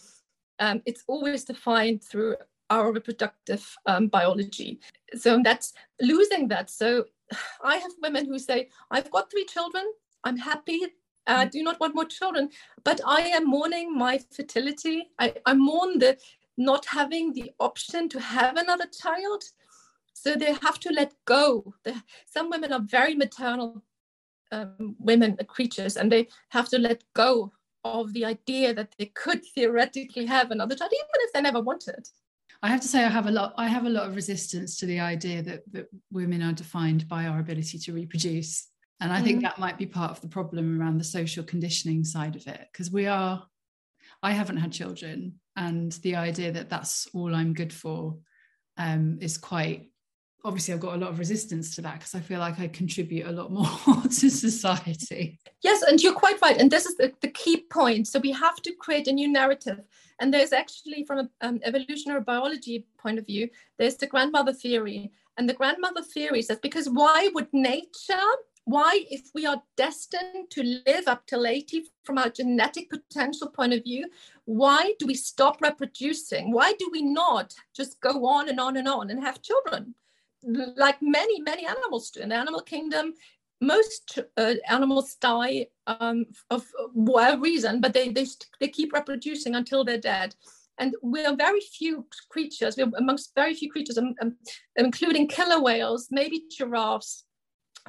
um, 0.58 0.82
it's 0.86 1.04
always 1.06 1.44
defined 1.44 2.02
through 2.02 2.34
our 2.70 2.92
reproductive 2.92 3.76
um, 3.86 4.08
biology. 4.08 4.80
So 5.14 5.40
that's 5.42 5.72
losing 6.00 6.48
that. 6.48 6.70
So 6.70 7.04
I 7.62 7.76
have 7.76 7.92
women 8.02 8.26
who 8.26 8.38
say, 8.38 8.68
I've 8.90 9.10
got 9.10 9.30
three 9.30 9.44
children. 9.44 9.84
I'm 10.24 10.36
happy. 10.36 10.80
I 11.26 11.44
do 11.44 11.62
not 11.62 11.78
want 11.78 11.94
more 11.94 12.06
children, 12.06 12.48
but 12.84 13.02
I 13.06 13.20
am 13.20 13.46
mourning 13.46 13.94
my 13.94 14.18
fertility. 14.32 15.10
I, 15.18 15.34
I 15.44 15.52
mourn 15.52 15.98
the 15.98 16.16
not 16.56 16.86
having 16.86 17.34
the 17.34 17.52
option 17.60 18.08
to 18.08 18.20
have 18.20 18.56
another 18.56 18.86
child. 18.86 19.44
So 20.14 20.34
they 20.34 20.54
have 20.54 20.80
to 20.80 20.90
let 20.92 21.12
go. 21.26 21.74
The, 21.84 22.02
some 22.26 22.50
women 22.50 22.72
are 22.72 22.80
very 22.80 23.14
maternal 23.14 23.84
um, 24.50 24.96
women, 24.98 25.36
uh, 25.38 25.44
creatures, 25.44 25.96
and 25.96 26.10
they 26.10 26.28
have 26.48 26.68
to 26.70 26.78
let 26.78 27.04
go 27.14 27.52
of 27.84 28.12
the 28.12 28.24
idea 28.24 28.74
that 28.74 28.94
they 28.98 29.06
could 29.06 29.44
theoretically 29.54 30.26
have 30.26 30.50
another 30.50 30.74
child, 30.74 30.92
even 30.92 31.20
if 31.26 31.32
they 31.32 31.40
never 31.40 31.60
wanted. 31.60 32.08
I 32.62 32.68
have 32.68 32.80
to 32.80 32.88
say 32.88 33.04
I 33.04 33.08
have 33.08 33.26
a 33.26 33.30
lot 33.30 33.54
I 33.56 33.68
have 33.68 33.86
a 33.86 33.90
lot 33.90 34.08
of 34.08 34.16
resistance 34.16 34.76
to 34.78 34.86
the 34.86 35.00
idea 35.00 35.42
that, 35.42 35.60
that 35.72 35.86
women 36.10 36.42
are 36.42 36.52
defined 36.52 37.06
by 37.06 37.26
our 37.26 37.38
ability 37.38 37.78
to 37.78 37.92
reproduce. 37.92 38.68
And 39.00 39.12
I 39.12 39.22
think 39.22 39.38
mm. 39.38 39.42
that 39.42 39.60
might 39.60 39.78
be 39.78 39.86
part 39.86 40.10
of 40.10 40.20
the 40.20 40.28
problem 40.28 40.80
around 40.80 40.98
the 40.98 41.04
social 41.04 41.44
conditioning 41.44 42.02
side 42.04 42.34
of 42.34 42.46
it, 42.48 42.66
because 42.72 42.90
we 42.90 43.06
are, 43.06 43.46
I 44.24 44.32
haven't 44.32 44.56
had 44.56 44.72
children, 44.72 45.38
and 45.54 45.92
the 46.02 46.16
idea 46.16 46.50
that 46.50 46.68
that's 46.68 47.06
all 47.14 47.32
I'm 47.32 47.54
good 47.54 47.72
for 47.72 48.18
um, 48.76 49.18
is 49.20 49.38
quite, 49.38 49.92
obviously, 50.44 50.74
I've 50.74 50.80
got 50.80 50.94
a 50.94 50.98
lot 50.98 51.10
of 51.10 51.18
resistance 51.18 51.74
to 51.76 51.82
that 51.82 51.94
because 51.94 52.14
I 52.14 52.20
feel 52.20 52.40
like 52.40 52.60
I 52.60 52.68
contribute 52.68 53.26
a 53.26 53.32
lot 53.32 53.50
more 53.52 54.02
to 54.02 54.30
society. 54.30 55.38
Yes, 55.62 55.82
and 55.82 56.00
you're 56.00 56.14
quite 56.14 56.40
right. 56.40 56.56
And 56.56 56.70
this 56.70 56.86
is 56.86 56.96
the, 56.96 57.12
the 57.20 57.28
key 57.28 57.64
point. 57.70 58.08
So 58.08 58.18
we 58.20 58.32
have 58.32 58.56
to 58.62 58.72
create 58.72 59.08
a 59.08 59.12
new 59.12 59.28
narrative. 59.28 59.80
And 60.20 60.32
there's 60.32 60.52
actually, 60.52 61.04
from 61.04 61.18
an 61.18 61.30
um, 61.40 61.60
evolutionary 61.64 62.22
biology 62.22 62.86
point 62.98 63.18
of 63.18 63.26
view, 63.26 63.48
there's 63.78 63.96
the 63.96 64.06
grandmother 64.06 64.52
theory. 64.52 65.12
And 65.36 65.48
the 65.48 65.54
grandmother 65.54 66.02
theory 66.02 66.42
says, 66.42 66.58
because 66.60 66.88
why 66.88 67.30
would 67.34 67.48
nature 67.52 68.16
why, 68.68 69.06
if 69.10 69.30
we 69.34 69.46
are 69.46 69.62
destined 69.78 70.50
to 70.50 70.82
live 70.86 71.08
up 71.08 71.26
till 71.26 71.46
80 71.46 71.86
from 72.04 72.18
our 72.18 72.28
genetic 72.28 72.90
potential 72.90 73.48
point 73.48 73.72
of 73.72 73.82
view, 73.82 74.10
why 74.44 74.92
do 74.98 75.06
we 75.06 75.14
stop 75.14 75.62
reproducing? 75.62 76.52
Why 76.52 76.74
do 76.78 76.90
we 76.92 77.00
not 77.00 77.54
just 77.74 77.98
go 78.02 78.26
on 78.26 78.50
and 78.50 78.60
on 78.60 78.76
and 78.76 78.86
on 78.86 79.08
and 79.08 79.24
have 79.24 79.40
children? 79.40 79.94
Like 80.42 80.96
many, 81.00 81.40
many 81.40 81.66
animals 81.66 82.10
do. 82.10 82.20
In 82.20 82.28
the 82.28 82.36
animal 82.36 82.60
kingdom, 82.60 83.14
most 83.60 84.18
uh, 84.36 84.54
animals 84.68 85.16
die 85.16 85.66
um, 85.86 86.26
of 86.50 86.64
whatever 86.92 87.40
reason, 87.40 87.80
but 87.80 87.92
they, 87.92 88.10
they, 88.10 88.26
they 88.60 88.68
keep 88.68 88.92
reproducing 88.92 89.54
until 89.54 89.84
they're 89.84 89.98
dead. 89.98 90.34
And 90.78 90.94
we 91.02 91.24
are 91.24 91.34
very 91.34 91.60
few 91.60 92.06
creatures, 92.30 92.76
we're 92.76 92.90
amongst 92.96 93.34
very 93.34 93.52
few 93.54 93.70
creatures, 93.70 93.98
um, 93.98 94.14
um, 94.22 94.36
including 94.76 95.26
killer 95.26 95.60
whales, 95.60 96.06
maybe 96.12 96.44
giraffes, 96.48 97.24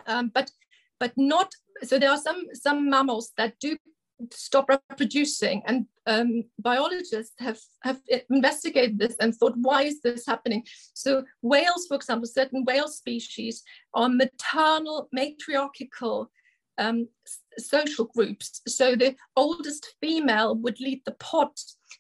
um, 0.08 0.32
but 0.34 0.50
but 1.00 1.14
not 1.16 1.52
so 1.84 2.00
there 2.00 2.10
are 2.10 2.18
some 2.18 2.44
some 2.54 2.90
mammals 2.90 3.32
that 3.38 3.60
do 3.60 3.78
stop 4.32 4.70
reproducing. 4.70 5.62
And 5.66 5.86
um, 6.08 6.44
biologists 6.60 7.34
have 7.40 7.60
have 7.82 8.02
investigated 8.30 9.00
this 9.00 9.16
and 9.20 9.34
thought 9.34 9.54
why 9.58 9.84
is 9.84 10.02
this 10.02 10.26
happening? 10.26 10.64
So 10.94 11.24
whales 11.42 11.86
for 11.88 11.96
example 11.96 12.28
certain 12.28 12.64
whale 12.66 12.88
species 12.88 13.64
are 13.94 14.10
maternal 14.10 15.10
matriarchal 15.12 16.30
um, 16.78 17.08
social 17.58 18.06
groups. 18.06 18.62
So 18.68 18.96
the 18.96 19.16
oldest 19.36 19.96
female 20.02 20.56
would 20.56 20.80
lead 20.80 21.02
the 21.06 21.14
pod 21.14 21.52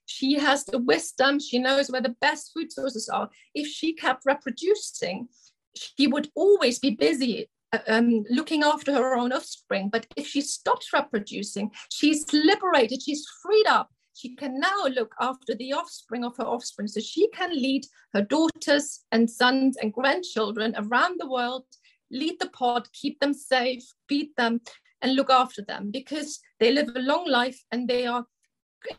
she 0.05 0.37
has 0.37 0.65
the 0.65 0.77
wisdom. 0.77 1.39
She 1.39 1.57
knows 1.57 1.89
where 1.89 2.01
the 2.01 2.15
best 2.21 2.51
food 2.53 2.71
sources 2.71 3.09
are. 3.09 3.27
If 3.55 3.67
she 3.67 3.93
kept 3.93 4.25
reproducing 4.25 5.27
she 5.75 6.07
would 6.07 6.29
always 6.35 6.79
be 6.79 6.91
busy 6.91 7.49
um, 7.87 8.23
looking 8.29 8.63
after 8.63 8.93
her 8.93 9.15
own 9.15 9.31
offspring. 9.31 9.89
But 9.89 10.07
if 10.15 10.27
she 10.27 10.41
stops 10.41 10.91
reproducing, 10.93 11.71
she's 11.91 12.25
liberated, 12.33 13.01
she's 13.01 13.25
freed 13.41 13.67
up. 13.67 13.89
She 14.15 14.35
can 14.35 14.59
now 14.59 14.85
look 14.93 15.13
after 15.21 15.55
the 15.55 15.73
offspring 15.73 16.25
of 16.25 16.35
her 16.37 16.43
offspring. 16.43 16.87
So 16.87 16.99
she 16.99 17.29
can 17.29 17.51
lead 17.51 17.85
her 18.13 18.21
daughters 18.21 19.05
and 19.11 19.29
sons 19.29 19.77
and 19.77 19.93
grandchildren 19.93 20.73
around 20.77 21.19
the 21.19 21.29
world, 21.29 21.63
lead 22.11 22.39
the 22.39 22.49
pod, 22.49 22.87
keep 22.91 23.19
them 23.19 23.33
safe, 23.33 23.83
feed 24.09 24.29
them, 24.35 24.59
and 25.01 25.15
look 25.15 25.29
after 25.29 25.61
them 25.61 25.89
because 25.91 26.39
they 26.59 26.71
live 26.71 26.89
a 26.95 26.99
long 26.99 27.29
life 27.29 27.63
and 27.71 27.87
they 27.87 28.05
are 28.05 28.25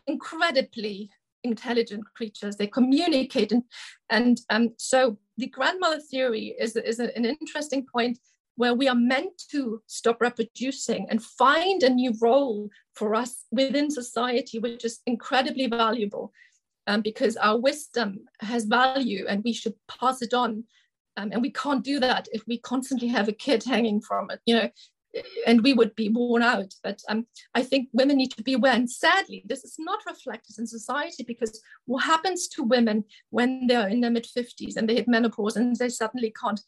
incredibly 0.07 1.09
intelligent 1.43 2.03
creatures. 2.15 2.55
They 2.55 2.67
communicate. 2.67 3.51
And, 3.51 3.63
and 4.09 4.39
um, 4.49 4.69
so 4.77 5.17
the 5.37 5.47
grandmother 5.47 5.99
theory 5.99 6.55
is, 6.59 6.75
is 6.75 6.99
an 6.99 7.25
interesting 7.25 7.85
point 7.93 8.17
where 8.61 8.75
we 8.75 8.87
are 8.87 8.93
meant 8.93 9.41
to 9.49 9.81
stop 9.87 10.21
reproducing 10.21 11.07
and 11.09 11.23
find 11.23 11.81
a 11.81 11.89
new 11.89 12.13
role 12.21 12.69
for 12.93 13.15
us 13.15 13.45
within 13.51 13.89
society, 13.89 14.59
which 14.59 14.85
is 14.85 14.99
incredibly 15.07 15.65
valuable 15.65 16.31
um, 16.85 17.01
because 17.01 17.35
our 17.37 17.57
wisdom 17.59 18.19
has 18.39 18.65
value 18.65 19.25
and 19.27 19.43
we 19.43 19.51
should 19.51 19.73
pass 19.99 20.21
it 20.21 20.35
on. 20.35 20.63
Um, 21.17 21.31
and 21.31 21.41
we 21.41 21.49
can't 21.51 21.83
do 21.83 21.99
that 22.01 22.27
if 22.33 22.43
we 22.47 22.59
constantly 22.59 23.07
have 23.07 23.27
a 23.27 23.33
kid 23.33 23.63
hanging 23.63 23.99
from 23.99 24.29
it, 24.29 24.41
you 24.45 24.53
know, 24.53 24.69
and 25.47 25.63
we 25.63 25.73
would 25.73 25.95
be 25.95 26.09
worn 26.09 26.43
out. 26.43 26.71
But 26.83 27.01
um, 27.09 27.25
I 27.55 27.63
think 27.63 27.89
women 27.93 28.17
need 28.17 28.31
to 28.33 28.43
be 28.43 28.53
aware. 28.53 28.73
And 28.73 28.87
sadly, 28.87 29.41
this 29.43 29.63
is 29.63 29.77
not 29.79 30.05
reflected 30.05 30.59
in 30.59 30.67
society 30.67 31.23
because 31.23 31.63
what 31.85 32.03
happens 32.03 32.47
to 32.49 32.63
women 32.63 33.05
when 33.31 33.65
they're 33.65 33.87
in 33.87 34.01
their 34.01 34.11
mid 34.11 34.27
50s 34.27 34.77
and 34.77 34.87
they 34.87 34.93
hit 34.93 35.07
menopause 35.07 35.55
and 35.55 35.75
they 35.75 35.89
suddenly 35.89 36.31
can't 36.39 36.61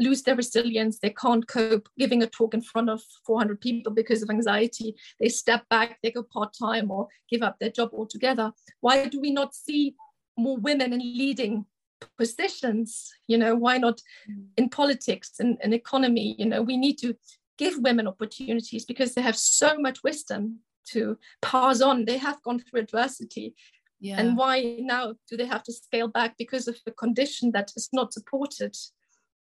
lose 0.00 0.22
their 0.22 0.36
resilience. 0.36 0.98
They 0.98 1.10
can't 1.10 1.46
cope 1.46 1.88
giving 1.98 2.22
a 2.22 2.26
talk 2.26 2.54
in 2.54 2.62
front 2.62 2.90
of 2.90 3.02
400 3.26 3.60
people 3.60 3.92
because 3.92 4.22
of 4.22 4.30
anxiety. 4.30 4.94
They 5.20 5.28
step 5.28 5.68
back, 5.68 5.98
they 6.02 6.10
go 6.10 6.22
part 6.22 6.54
time 6.58 6.90
or 6.90 7.08
give 7.30 7.42
up 7.42 7.58
their 7.58 7.70
job 7.70 7.90
altogether. 7.92 8.52
Why 8.80 9.08
do 9.08 9.20
we 9.20 9.30
not 9.30 9.54
see 9.54 9.94
more 10.36 10.58
women 10.58 10.92
in 10.92 11.00
leading 11.00 11.66
positions? 12.18 13.12
You 13.28 13.38
know, 13.38 13.54
why 13.54 13.78
not 13.78 14.00
in 14.56 14.68
politics 14.68 15.32
and, 15.38 15.58
and 15.62 15.72
economy? 15.72 16.34
You 16.38 16.46
know, 16.46 16.62
we 16.62 16.76
need 16.76 16.98
to 16.98 17.14
give 17.56 17.78
women 17.78 18.08
opportunities 18.08 18.84
because 18.84 19.14
they 19.14 19.22
have 19.22 19.36
so 19.36 19.78
much 19.78 20.02
wisdom 20.02 20.60
to 20.86 21.16
pass 21.40 21.80
on. 21.80 22.04
They 22.04 22.18
have 22.18 22.42
gone 22.42 22.58
through 22.58 22.80
adversity. 22.80 23.54
Yeah. 24.00 24.20
And 24.20 24.36
why 24.36 24.76
now 24.80 25.14
do 25.30 25.36
they 25.36 25.46
have 25.46 25.62
to 25.62 25.72
scale 25.72 26.08
back 26.08 26.36
because 26.36 26.68
of 26.68 26.76
a 26.86 26.90
condition 26.90 27.52
that 27.52 27.72
is 27.76 27.88
not 27.92 28.12
supported? 28.12 28.76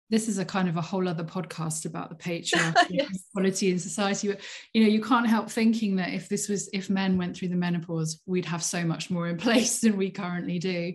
This 0.09 0.27
is 0.27 0.39
a 0.39 0.45
kind 0.45 0.67
of 0.67 0.77
a 0.77 0.81
whole 0.81 1.07
other 1.07 1.23
podcast 1.23 1.85
about 1.85 2.09
the 2.09 2.15
patriarchy 2.15 2.85
yes. 2.89 3.25
equality 3.29 3.71
in 3.71 3.79
society. 3.79 4.27
But 4.27 4.41
you 4.73 4.83
know 4.83 4.89
you 4.89 5.01
can't 5.01 5.27
help 5.27 5.49
thinking 5.49 5.97
that 5.97 6.13
if 6.13 6.29
this 6.29 6.49
was 6.49 6.69
if 6.73 6.89
men 6.89 7.17
went 7.17 7.37
through 7.37 7.49
the 7.49 7.55
menopause 7.55 8.21
we'd 8.25 8.45
have 8.45 8.63
so 8.63 8.83
much 8.83 9.09
more 9.09 9.27
in 9.27 9.37
place 9.45 9.81
than 9.81 9.97
we 9.97 10.09
currently 10.09 10.59
do. 10.59 10.93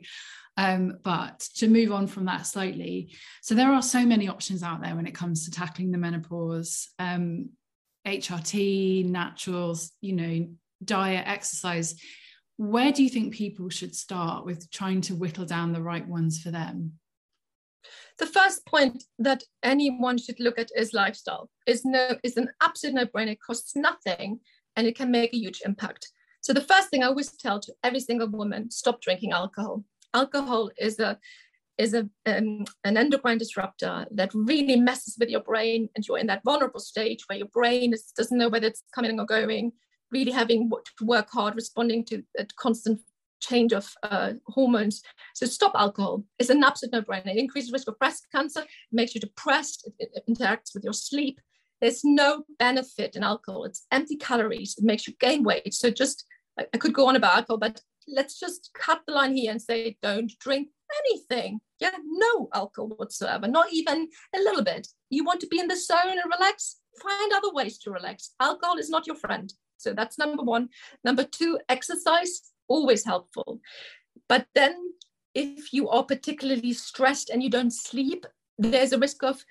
Um, 0.57 0.98
but 1.03 1.40
to 1.57 1.66
move 1.66 1.90
on 1.90 2.07
from 2.07 2.27
that 2.27 2.46
slightly 2.46 3.12
so 3.42 3.57
there 3.57 3.72
are 3.72 3.83
so 3.83 4.07
many 4.07 4.29
options 4.29 4.62
out 4.62 4.83
there 4.83 4.94
when 4.94 5.09
it 5.09 5.14
comes 5.14 5.44
to 5.44 5.50
tackling 5.50 5.90
the 5.90 5.98
menopause. 5.98 6.88
Um, 6.98 7.50
hrt 8.07 9.07
naturals 9.07 9.92
you 10.00 10.12
know 10.12 10.48
diet 10.85 11.27
exercise. 11.27 11.94
Where 12.57 12.92
do 12.92 13.03
you 13.03 13.09
think 13.09 13.35
people 13.35 13.68
should 13.68 13.96
start 13.96 14.44
with 14.44 14.70
trying 14.70 15.00
to 15.03 15.16
whittle 15.16 15.44
down 15.44 15.72
the 15.72 15.83
right 15.83 16.07
ones 16.07 16.40
for 16.40 16.53
them 16.53 16.92
the 18.18 18.27
first 18.27 18.64
point 18.66 19.05
that 19.18 19.42
anyone 19.62 20.18
should 20.18 20.38
look 20.38 20.59
at 20.59 20.70
is 20.77 20.92
lifestyle. 20.92 21.50
Is 21.66 21.85
no 21.85 22.16
is 22.22 22.37
an 22.37 22.50
absolute 22.62 22.94
no-brainer. 22.94 23.33
It 23.33 23.38
costs 23.44 23.74
nothing 23.74 24.40
and 24.77 24.87
it 24.87 24.96
can 24.96 25.11
make 25.11 25.33
a 25.33 25.38
huge 25.38 25.62
impact. 25.64 26.11
So 26.40 26.53
the 26.53 26.61
first 26.61 26.90
thing 26.90 27.03
i 27.03 27.07
always 27.07 27.33
tell 27.33 27.59
to 27.61 27.72
every 27.83 28.00
single 28.00 28.29
woman 28.29 28.70
stop 28.70 29.00
drinking 29.00 29.33
alcohol. 29.33 29.85
Alcohol 30.12 30.70
is 30.79 30.98
a 31.00 31.18
is 31.77 31.92
a, 31.92 32.09
um, 32.27 32.64
an 32.85 32.96
endocrine 32.96 33.38
disruptor 33.38 34.07
that 34.12 34.33
really 34.33 34.77
messes 34.77 35.16
with 35.18 35.29
your 35.29 35.40
brain 35.40 35.88
and 35.96 36.07
you're 36.07 36.18
in 36.18 36.29
that 36.29 36.44
vulnerable 36.44 36.79
stage 36.79 37.24
where 37.27 37.38
your 37.38 37.48
brain 37.48 37.92
is, 37.92 38.12
doesn't 38.16 38.38
know 38.38 38.48
whether 38.48 38.68
it's 38.68 38.85
coming 38.94 39.18
or 39.18 39.27
going 39.27 39.72
really 40.12 40.31
having 40.31 40.70
to 40.70 41.05
work 41.05 41.29
hard 41.33 41.57
responding 41.57 42.05
to 42.05 42.22
constant 42.57 43.00
change 43.46 43.72
of 43.72 43.92
uh, 44.02 44.33
hormones. 44.46 45.02
So 45.35 45.46
stop 45.46 45.72
alcohol. 45.74 46.24
It's 46.38 46.50
an 46.50 46.64
absolute 46.64 46.92
no-brainer. 46.92 47.35
It 47.35 47.38
increases 47.38 47.72
risk 47.72 47.88
of 47.88 47.98
breast 47.98 48.26
cancer, 48.33 48.61
it 48.61 48.68
makes 48.92 49.14
you 49.14 49.20
depressed, 49.20 49.90
it, 49.98 50.11
it 50.14 50.24
interacts 50.28 50.74
with 50.74 50.85
your 50.85 50.92
sleep. 50.92 51.40
There's 51.80 52.04
no 52.04 52.44
benefit 52.59 53.16
in 53.16 53.22
alcohol. 53.22 53.64
It's 53.64 53.87
empty 53.90 54.16
calories. 54.16 54.76
It 54.78 54.85
makes 54.85 55.07
you 55.07 55.14
gain 55.20 55.42
weight. 55.42 55.74
So 55.74 55.90
just, 55.90 56.24
I, 56.59 56.66
I 56.72 56.78
could 56.78 56.94
go 56.94 57.09
on 57.09 57.16
about 57.16 57.37
alcohol, 57.37 57.59
but 57.59 57.80
let's 58.07 58.38
just 58.38 58.70
cut 58.74 59.00
the 59.07 59.12
line 59.12 59.37
here 59.37 59.50
and 59.50 59.61
say 59.61 59.96
don't 60.02 60.33
drink 60.38 60.68
anything. 61.07 61.61
Yeah, 61.80 61.96
no 62.04 62.48
alcohol 62.54 62.94
whatsoever, 62.96 63.48
not 63.48 63.72
even 63.72 64.09
a 64.35 64.38
little 64.38 64.62
bit. 64.62 64.87
You 65.11 65.24
want 65.24 65.40
to 65.40 65.46
be 65.46 65.59
in 65.59 65.68
the 65.68 65.76
zone 65.76 66.18
and 66.22 66.33
relax? 66.38 66.80
Find 67.02 67.33
other 67.33 67.52
ways 67.52 67.78
to 67.78 67.90
relax. 67.90 68.35
Alcohol 68.40 68.78
is 68.78 68.88
not 68.88 69.07
your 69.07 69.16
friend. 69.16 69.52
So 69.76 69.92
that's 69.92 70.18
number 70.18 70.42
one. 70.42 70.68
Number 71.04 71.24
two, 71.24 71.59
exercise 71.68 72.40
always 72.68 73.05
helpful. 73.05 73.61
But 74.29 74.46
then 74.55 74.92
if 75.35 75.72
you 75.72 75.88
are 75.88 76.05
particularly 76.05 76.72
stressed 76.72 77.31
and 77.31 77.42
you 77.42 77.50
don't 77.50 77.72
sleep, 77.72 78.27
there's 78.59 78.92
a 78.92 78.98
risk 78.98 79.22
of 79.22 79.44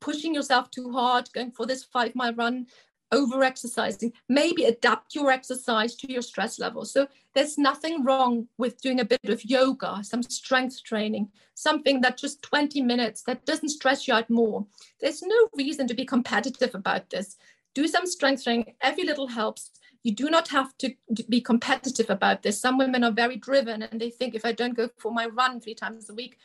pushing 0.00 0.34
yourself 0.34 0.70
too 0.70 0.92
hard, 0.92 1.28
going 1.32 1.52
for 1.52 1.66
this 1.66 1.84
five 1.84 2.14
mile 2.14 2.34
run, 2.34 2.66
over 3.12 3.42
exercising. 3.42 4.12
Maybe 4.28 4.64
adapt 4.64 5.14
your 5.14 5.30
exercise 5.30 5.94
to 5.96 6.12
your 6.12 6.22
stress 6.22 6.58
level. 6.58 6.84
So 6.84 7.06
there's 7.34 7.56
nothing 7.56 8.04
wrong 8.04 8.48
with 8.58 8.80
doing 8.80 9.00
a 9.00 9.04
bit 9.04 9.20
of 9.24 9.44
yoga, 9.44 10.00
some 10.02 10.22
strength 10.22 10.82
training, 10.84 11.30
something 11.54 12.00
that 12.02 12.18
just 12.18 12.42
20 12.42 12.82
minutes 12.82 13.22
that 13.22 13.46
doesn't 13.46 13.70
stress 13.70 14.06
you 14.06 14.14
out 14.14 14.28
more. 14.28 14.66
There's 15.00 15.22
no 15.22 15.48
reason 15.56 15.86
to 15.88 15.94
be 15.94 16.04
competitive 16.04 16.74
about 16.74 17.10
this. 17.10 17.36
Do 17.74 17.86
some 17.86 18.06
strength 18.06 18.44
training, 18.44 18.74
every 18.82 19.04
little 19.04 19.28
helps 19.28 19.70
you 20.08 20.14
do 20.14 20.30
not 20.30 20.48
have 20.48 20.70
to 20.78 20.94
be 21.28 21.38
competitive 21.38 22.08
about 22.08 22.42
this. 22.42 22.58
Some 22.58 22.78
women 22.78 23.04
are 23.04 23.12
very 23.12 23.36
driven 23.36 23.82
and 23.82 24.00
they 24.00 24.08
think 24.08 24.34
if 24.34 24.46
I 24.46 24.52
don't 24.52 24.74
go 24.74 24.88
for 24.96 25.12
my 25.12 25.26
run 25.26 25.60
three 25.60 25.74
times 25.74 26.08
a 26.08 26.14
week, 26.14 26.38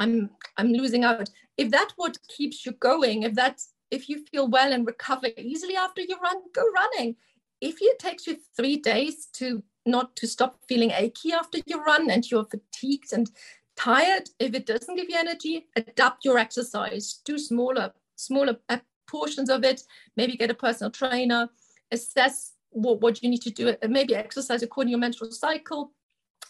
I'm 0.00 0.30
I'm 0.56 0.72
losing 0.72 1.04
out. 1.04 1.30
If 1.56 1.70
that 1.70 1.92
what 1.94 2.18
keeps 2.26 2.66
you 2.66 2.72
going, 2.72 3.22
if 3.22 3.34
that's 3.34 3.72
if 3.92 4.08
you 4.08 4.24
feel 4.32 4.48
well 4.48 4.72
and 4.72 4.84
recover 4.84 5.28
easily 5.38 5.76
after 5.76 6.00
you 6.00 6.16
run, 6.20 6.38
go 6.52 6.64
running. 6.74 7.14
If 7.60 7.76
it 7.80 8.00
takes 8.00 8.26
you 8.26 8.36
three 8.56 8.78
days 8.78 9.26
to 9.34 9.62
not 9.86 10.16
to 10.16 10.26
stop 10.26 10.58
feeling 10.68 10.90
achy 10.90 11.32
after 11.32 11.58
you 11.66 11.84
run 11.84 12.10
and 12.10 12.28
you're 12.28 12.46
fatigued 12.46 13.12
and 13.12 13.30
tired, 13.76 14.28
if 14.40 14.54
it 14.54 14.66
doesn't 14.66 14.96
give 14.96 15.08
you 15.08 15.16
energy, 15.16 15.68
adapt 15.76 16.24
your 16.24 16.38
exercise. 16.38 17.20
Do 17.24 17.38
smaller, 17.38 17.92
smaller 18.16 18.56
uh, 18.68 18.78
portions 19.06 19.50
of 19.50 19.62
it. 19.62 19.84
Maybe 20.16 20.36
get 20.36 20.50
a 20.50 20.54
personal 20.54 20.90
trainer. 20.90 21.48
Assess 21.92 22.53
what, 22.74 23.00
what 23.00 23.22
you 23.22 23.30
need 23.30 23.42
to 23.42 23.50
do, 23.50 23.74
maybe 23.88 24.14
exercise 24.14 24.62
according 24.62 24.88
to 24.88 24.92
your 24.92 25.00
menstrual 25.00 25.30
cycle, 25.30 25.92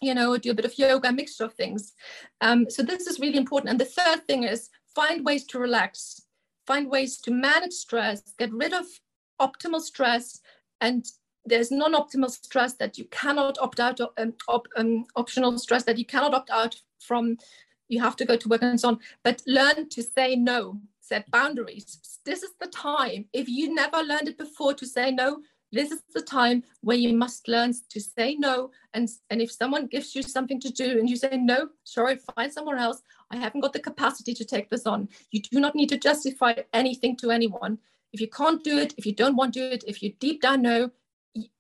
you 0.01 0.15
know, 0.15 0.37
do 0.37 0.51
a 0.51 0.55
bit 0.55 0.65
of 0.65 0.79
yoga, 0.79 1.13
mixture 1.13 1.45
of 1.45 1.55
things. 1.55 1.93
Um, 2.41 2.69
so 2.69 2.83
this 2.83 3.07
is 3.07 3.21
really 3.21 3.39
important. 3.39 3.71
And 3.71 3.81
the 3.81 3.85
third 3.85 4.27
thing 4.27 4.43
is 4.43 4.71
find 4.95 5.25
ways 5.25 5.45
to 5.47 5.59
relax, 5.59 6.23
find 6.67 6.91
ways 6.91 7.19
to 7.21 7.31
manage 7.31 7.73
stress, 7.73 8.23
get 8.39 8.53
rid 8.53 8.73
of 8.73 8.87
optimal 9.41 9.81
stress, 9.81 10.41
and 10.81 11.07
there's 11.45 11.71
non-optimal 11.71 12.31
stress 12.31 12.75
that 12.75 12.97
you 12.99 13.05
cannot 13.07 13.59
opt 13.59 13.79
out 13.79 14.01
of, 14.01 14.11
um, 14.17 14.33
op, 14.49 14.67
um, 14.77 15.05
optional 15.17 15.59
stress 15.59 15.85
that 15.85 15.99
you 15.99 16.07
cannot 16.07 16.35
opt 16.35 16.51
out 16.51 16.81
from. 17.01 17.37
You 17.89 18.01
have 18.01 18.17
to 18.17 18.25
go 18.25 18.37
to 18.37 18.49
work 18.49 18.63
and 18.63 18.81
so 18.81 18.89
on. 18.89 18.99
But 19.23 19.43
learn 19.47 19.91
to 19.91 20.03
say 20.03 20.37
no, 20.37 20.81
set 21.01 21.31
boundaries. 21.31 22.19
This 22.25 22.43
is 22.43 22.53
the 22.59 22.69
time. 22.69 23.27
If 23.35 23.47
you 23.47 23.75
never 23.75 23.99
learned 23.99 24.29
it 24.29 24.39
before 24.39 24.73
to 24.75 24.87
say 24.87 25.11
no, 25.11 25.43
this 25.75 25.91
is 25.91 26.01
the 26.15 26.23
time 26.23 26.63
where 26.81 26.97
you 26.97 27.15
must 27.15 27.49
learn 27.49 27.75
to 27.91 28.01
say 28.01 28.37
no. 28.37 28.71
And, 28.95 29.09
and 29.31 29.43
if 29.43 29.51
someone 29.51 29.87
gives 29.87 30.15
you 30.15 30.23
something 30.23 30.61
to 30.61 30.71
do 30.71 30.99
and 30.99 31.11
you 31.11 31.17
say, 31.17 31.37
no, 31.37 31.69
sorry, 31.85 32.19
find 32.35 32.53
somewhere 32.53 32.77
else, 32.77 33.03
I 33.31 33.37
haven't 33.37 33.61
got 33.61 33.73
the 33.73 33.81
capacity 33.81 34.35
to 34.35 34.45
take 34.45 34.71
this 34.71 34.87
on. 34.87 35.09
You 35.31 35.43
do 35.43 35.61
not 35.61 35.75
need 35.75 35.89
to 35.91 35.99
justify 35.99 36.55
anything 36.73 37.17
to 37.19 37.31
anyone. 37.31 37.79
If 38.13 38.21
you 38.21 38.29
can't 38.29 38.63
do 38.63 38.79
it, 38.79 38.95
if 38.97 39.05
you 39.05 39.13
don't 39.13 39.37
want 39.37 39.55
to 39.55 39.61
do 39.61 39.75
it, 39.75 39.85
if 39.87 40.03
you 40.03 40.13
deep 40.21 40.43
down 40.43 40.63
know, 40.63 40.91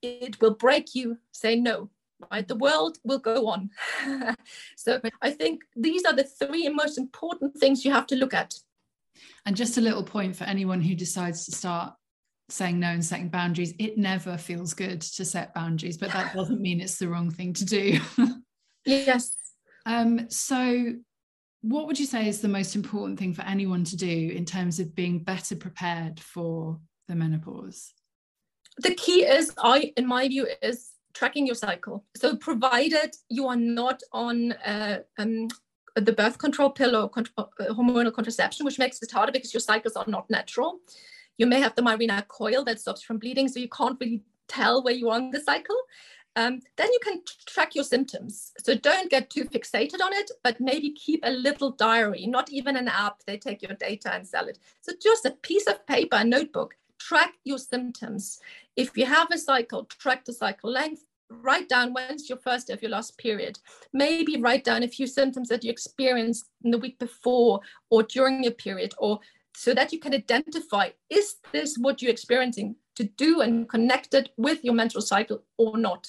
it 0.02 0.40
will 0.40 0.54
break 0.54 0.94
you, 0.94 1.18
say 1.32 1.56
no. 1.56 1.90
Right? 2.30 2.46
The 2.46 2.56
world 2.56 2.98
will 3.02 3.18
go 3.18 3.48
on. 3.48 3.70
so 4.76 5.00
I 5.20 5.30
think 5.32 5.62
these 5.74 6.04
are 6.04 6.14
the 6.14 6.24
three 6.24 6.68
most 6.68 6.96
important 6.96 7.56
things 7.56 7.84
you 7.84 7.92
have 7.92 8.06
to 8.06 8.16
look 8.16 8.32
at. 8.32 8.54
And 9.44 9.56
just 9.56 9.76
a 9.76 9.80
little 9.80 10.04
point 10.04 10.36
for 10.36 10.44
anyone 10.44 10.80
who 10.80 10.94
decides 10.94 11.44
to 11.46 11.52
start 11.52 11.94
saying 12.48 12.78
no 12.78 12.88
and 12.88 13.04
setting 13.04 13.28
boundaries 13.28 13.74
it 13.78 13.96
never 13.96 14.36
feels 14.36 14.74
good 14.74 15.00
to 15.00 15.24
set 15.24 15.54
boundaries 15.54 15.96
but 15.96 16.12
that 16.12 16.34
doesn't 16.34 16.60
mean 16.60 16.80
it's 16.80 16.98
the 16.98 17.08
wrong 17.08 17.30
thing 17.30 17.52
to 17.52 17.64
do. 17.64 18.00
Yes. 18.86 19.34
Um 19.86 20.28
so 20.28 20.92
what 21.62 21.86
would 21.86 21.98
you 21.98 22.04
say 22.04 22.28
is 22.28 22.42
the 22.42 22.48
most 22.48 22.76
important 22.76 23.18
thing 23.18 23.32
for 23.32 23.40
anyone 23.42 23.84
to 23.84 23.96
do 23.96 24.30
in 24.36 24.44
terms 24.44 24.78
of 24.78 24.94
being 24.94 25.20
better 25.20 25.56
prepared 25.56 26.20
for 26.20 26.78
the 27.08 27.14
menopause? 27.14 27.94
The 28.76 28.94
key 28.94 29.24
is 29.24 29.54
i 29.56 29.90
in 29.96 30.06
my 30.06 30.28
view 30.28 30.46
is 30.60 30.90
tracking 31.14 31.46
your 31.46 31.54
cycle. 31.54 32.04
So 32.16 32.36
provided 32.36 33.14
you 33.30 33.48
are 33.48 33.56
not 33.56 34.02
on 34.12 34.52
uh, 34.52 34.98
um, 35.16 35.48
the 35.96 36.12
birth 36.12 36.38
control 36.38 36.70
pill 36.70 36.96
or 36.96 37.10
uh, 37.38 37.44
hormonal 37.70 38.12
contraception 38.12 38.66
which 38.66 38.78
makes 38.78 39.00
it 39.00 39.12
harder 39.12 39.32
because 39.32 39.54
your 39.54 39.60
cycles 39.60 39.94
are 39.96 40.04
not 40.08 40.28
natural 40.28 40.80
you 41.38 41.46
may 41.46 41.60
have 41.60 41.74
the 41.74 41.82
Mirena 41.82 42.26
coil 42.28 42.64
that 42.64 42.80
stops 42.80 43.02
from 43.02 43.18
bleeding, 43.18 43.48
so 43.48 43.60
you 43.60 43.68
can't 43.68 43.98
really 44.00 44.22
tell 44.48 44.82
where 44.82 44.94
you 44.94 45.10
are 45.10 45.18
in 45.18 45.30
the 45.30 45.40
cycle. 45.40 45.76
Um, 46.36 46.60
then 46.76 46.92
you 46.92 46.98
can 47.02 47.22
track 47.46 47.74
your 47.74 47.84
symptoms. 47.84 48.52
So 48.64 48.74
don't 48.74 49.10
get 49.10 49.30
too 49.30 49.44
fixated 49.44 50.00
on 50.02 50.12
it, 50.12 50.30
but 50.42 50.60
maybe 50.60 50.90
keep 50.90 51.20
a 51.22 51.30
little 51.30 51.70
diary, 51.70 52.26
not 52.26 52.50
even 52.50 52.76
an 52.76 52.88
app. 52.88 53.22
They 53.24 53.38
take 53.38 53.62
your 53.62 53.74
data 53.74 54.12
and 54.12 54.26
sell 54.26 54.48
it. 54.48 54.58
So 54.80 54.92
just 55.00 55.24
a 55.24 55.30
piece 55.30 55.68
of 55.68 55.86
paper, 55.86 56.16
a 56.16 56.24
notebook, 56.24 56.74
track 56.98 57.34
your 57.44 57.58
symptoms. 57.58 58.40
If 58.76 58.96
you 58.96 59.06
have 59.06 59.30
a 59.30 59.38
cycle, 59.38 59.84
track 59.84 60.24
the 60.24 60.32
cycle 60.32 60.70
length, 60.70 61.04
write 61.30 61.68
down 61.68 61.92
when's 61.92 62.28
your 62.28 62.38
first 62.38 62.66
day 62.66 62.72
of 62.72 62.82
your 62.82 62.90
last 62.90 63.16
period. 63.16 63.58
Maybe 63.92 64.40
write 64.40 64.64
down 64.64 64.82
a 64.82 64.88
few 64.88 65.06
symptoms 65.06 65.48
that 65.48 65.62
you 65.62 65.70
experienced 65.70 66.46
in 66.64 66.72
the 66.72 66.78
week 66.78 66.98
before 66.98 67.60
or 67.90 68.02
during 68.02 68.42
your 68.42 68.52
period, 68.52 68.92
or 68.98 69.20
so 69.56 69.74
that 69.74 69.92
you 69.92 69.98
can 69.98 70.14
identify 70.14 70.90
is 71.10 71.36
this 71.52 71.76
what 71.78 72.02
you're 72.02 72.10
experiencing 72.10 72.76
to 72.96 73.04
do 73.04 73.40
and 73.40 73.68
connect 73.68 74.14
it 74.14 74.30
with 74.36 74.64
your 74.64 74.74
menstrual 74.74 75.02
cycle 75.02 75.42
or 75.58 75.76
not. 75.76 76.06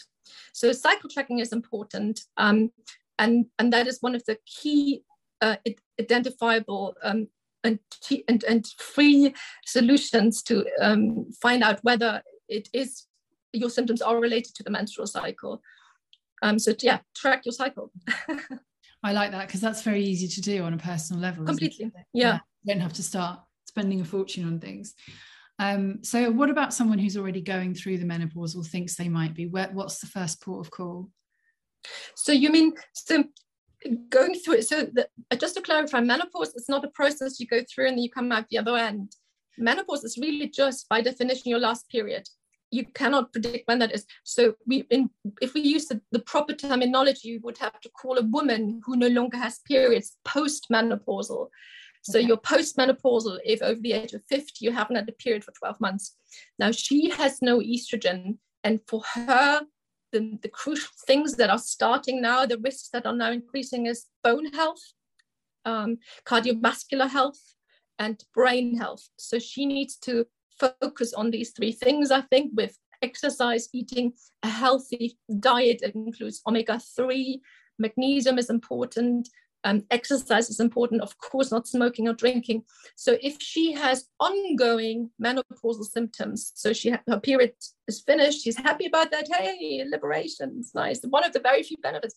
So 0.54 0.72
cycle 0.72 1.10
tracking 1.10 1.40
is 1.40 1.54
important, 1.54 2.22
um, 2.38 2.72
and 3.20 3.46
and 3.60 3.72
that 3.74 3.88
is 3.88 4.00
one 4.02 4.16
of 4.16 4.24
the 4.26 4.38
key 4.46 5.04
uh, 5.42 5.58
identifiable 6.00 6.96
um, 7.04 7.28
and, 7.64 7.80
and, 8.28 8.44
and 8.44 8.68
free 8.78 9.34
solutions 9.66 10.42
to 10.44 10.66
um, 10.82 11.32
find 11.42 11.64
out 11.64 11.80
whether 11.84 12.22
it 12.48 12.70
is 12.74 13.06
your 13.54 13.70
symptoms 13.70 14.02
are 14.02 14.20
related 14.20 14.54
to 14.56 14.64
the 14.64 14.70
menstrual 14.70 15.08
cycle. 15.08 15.62
Um, 16.42 16.60
so 16.60 16.74
yeah, 16.82 17.00
track 17.16 17.46
your 17.46 17.54
cycle. 17.54 17.92
I 19.04 19.14
like 19.14 19.32
that 19.32 19.48
because 19.48 19.62
that's 19.62 19.84
very 19.84 20.04
easy 20.04 20.28
to 20.28 20.42
do 20.42 20.64
on 20.64 20.74
a 20.74 20.78
personal 20.78 21.22
level. 21.22 21.46
Completely. 21.46 21.92
Yeah. 22.14 22.28
yeah. 22.34 22.40
Don't 22.68 22.80
have 22.80 22.94
to 22.94 23.04
start 23.04 23.40
spending 23.66 24.02
a 24.02 24.06
fortune 24.06 24.46
on 24.46 24.60
things. 24.60 24.94
Um, 25.58 26.00
so 26.04 26.32
what 26.32 26.50
about 26.50 26.74
someone 26.74 27.00
who's 27.00 27.18
already 27.18 27.42
going 27.42 27.74
through 27.74 27.98
the 27.98 28.06
menopause 28.06 28.56
or 28.56 28.64
thinks 28.64 28.96
they 28.96 29.10
might 29.10 29.34
be? 29.34 29.48
Where, 29.48 29.70
what's 29.72 30.00
the 30.00 30.08
first 30.08 30.42
port 30.42 30.66
of 30.66 30.72
call? 30.72 31.10
So 32.16 32.32
you 32.32 32.50
mean 32.50 32.74
so 32.94 33.24
going 34.10 34.36
through 34.36 34.56
it? 34.56 34.68
So 34.68 34.88
the, 34.92 35.08
just 35.38 35.56
to 35.56 35.62
clarify, 35.62 36.02
menopause 36.02 36.54
is 36.56 36.68
not 36.68 36.84
a 36.84 36.90
process 36.90 37.40
you 37.40 37.48
go 37.48 37.62
through 37.64 37.88
and 37.88 37.98
then 37.98 38.04
you 38.04 38.10
come 38.10 38.32
out 38.32 38.50
the 38.50 38.58
other 38.58 38.76
end. 38.76 39.16
Menopause 39.58 40.04
is 40.04 40.18
really 40.18 40.50
just 40.50 40.90
by 40.90 41.02
definition 41.02 41.50
your 41.50 41.60
last 41.60 41.90
period 41.90 42.28
you 42.72 42.86
cannot 42.94 43.32
predict 43.32 43.68
when 43.68 43.80
that 43.80 43.94
is. 43.94 44.06
So 44.24 44.56
we, 44.68 44.86
in, 44.90 45.10
if 45.42 45.54
we 45.54 45.62
use 45.62 45.86
the, 45.86 46.02
the 46.12 46.20
proper 46.20 46.54
terminology, 46.54 47.30
you 47.30 47.40
would 47.44 47.58
have 47.60 47.80
to 47.82 47.90
call 47.90 48.18
a 48.18 48.24
woman 48.24 48.82
who 48.86 48.98
no 48.98 49.08
longer 49.08 49.38
has 49.38 49.60
periods 49.60 50.18
post-menopausal. 50.26 51.48
So 52.06 52.20
okay. 52.20 52.28
you're 52.28 52.38
post-menopausal 52.38 53.40
if 53.44 53.64
over 53.64 53.82
the 53.82 53.94
age 53.94 54.14
of 54.14 54.24
50 54.30 54.64
you 54.64 54.72
haven't 54.72 54.96
had 54.96 55.10
a 55.10 55.12
period 55.12 55.44
for 55.44 55.52
12 55.54 55.82
months. 55.82 56.16
Now 56.60 56.72
she 56.72 57.10
has 57.10 57.42
no 57.42 57.60
estrogen, 57.60 58.38
and 58.64 58.80
for 58.88 59.02
her, 59.16 59.62
the, 60.12 60.38
the 60.42 60.50
crucial 60.50 60.92
things 61.08 61.36
that 61.38 61.50
are 61.50 61.58
starting 61.58 62.22
now, 62.22 62.46
the 62.46 62.60
risks 62.60 62.90
that 62.94 63.06
are 63.06 63.16
now 63.16 63.32
increasing 63.32 63.88
is 63.88 64.06
bone 64.24 64.54
health, 64.54 64.82
um, 65.66 65.98
cardiovascular 66.26 67.10
health, 67.10 67.42
and 67.98 68.24
brain 68.34 68.78
health. 68.78 69.10
So 69.18 69.40
she 69.40 69.66
needs 69.66 69.96
to 69.98 70.28
focus 70.60 71.14
on 71.14 71.32
these 71.32 71.52
three 71.52 71.72
things, 71.72 72.12
I 72.12 72.22
think, 72.22 72.52
with 72.56 72.78
exercise, 73.02 73.68
eating 73.74 74.14
a 74.44 74.50
healthy 74.50 75.18
diet 75.40 75.80
that 75.82 75.96
includes 75.96 76.42
omega 76.48 76.80
3, 76.80 77.42
magnesium 77.80 78.38
is 78.38 78.50
important, 78.50 79.28
um, 79.66 79.84
exercise 79.90 80.50
is 80.50 80.60
important, 80.60 81.02
of 81.02 81.18
course, 81.18 81.52
not 81.52 81.68
smoking 81.68 82.08
or 82.08 82.14
drinking. 82.14 82.64
So 82.96 83.18
if 83.22 83.38
she 83.42 83.74
has 83.74 84.08
ongoing 84.20 85.10
menopausal 85.22 85.86
symptoms, 85.86 86.52
so 86.56 86.72
she 86.72 86.92
her 86.92 87.20
period 87.20 87.54
is 87.88 88.02
finished, 88.02 88.44
she's 88.44 88.58
happy 88.58 88.86
about 88.86 89.12
that. 89.12 89.28
Hey, 89.28 89.84
liberation, 89.90 90.56
it's 90.60 90.76
nice. 90.76 91.02
One 91.04 91.26
of 91.26 91.34
the 91.34 91.40
very 91.40 91.64
few 91.64 91.78
benefits. 91.82 92.16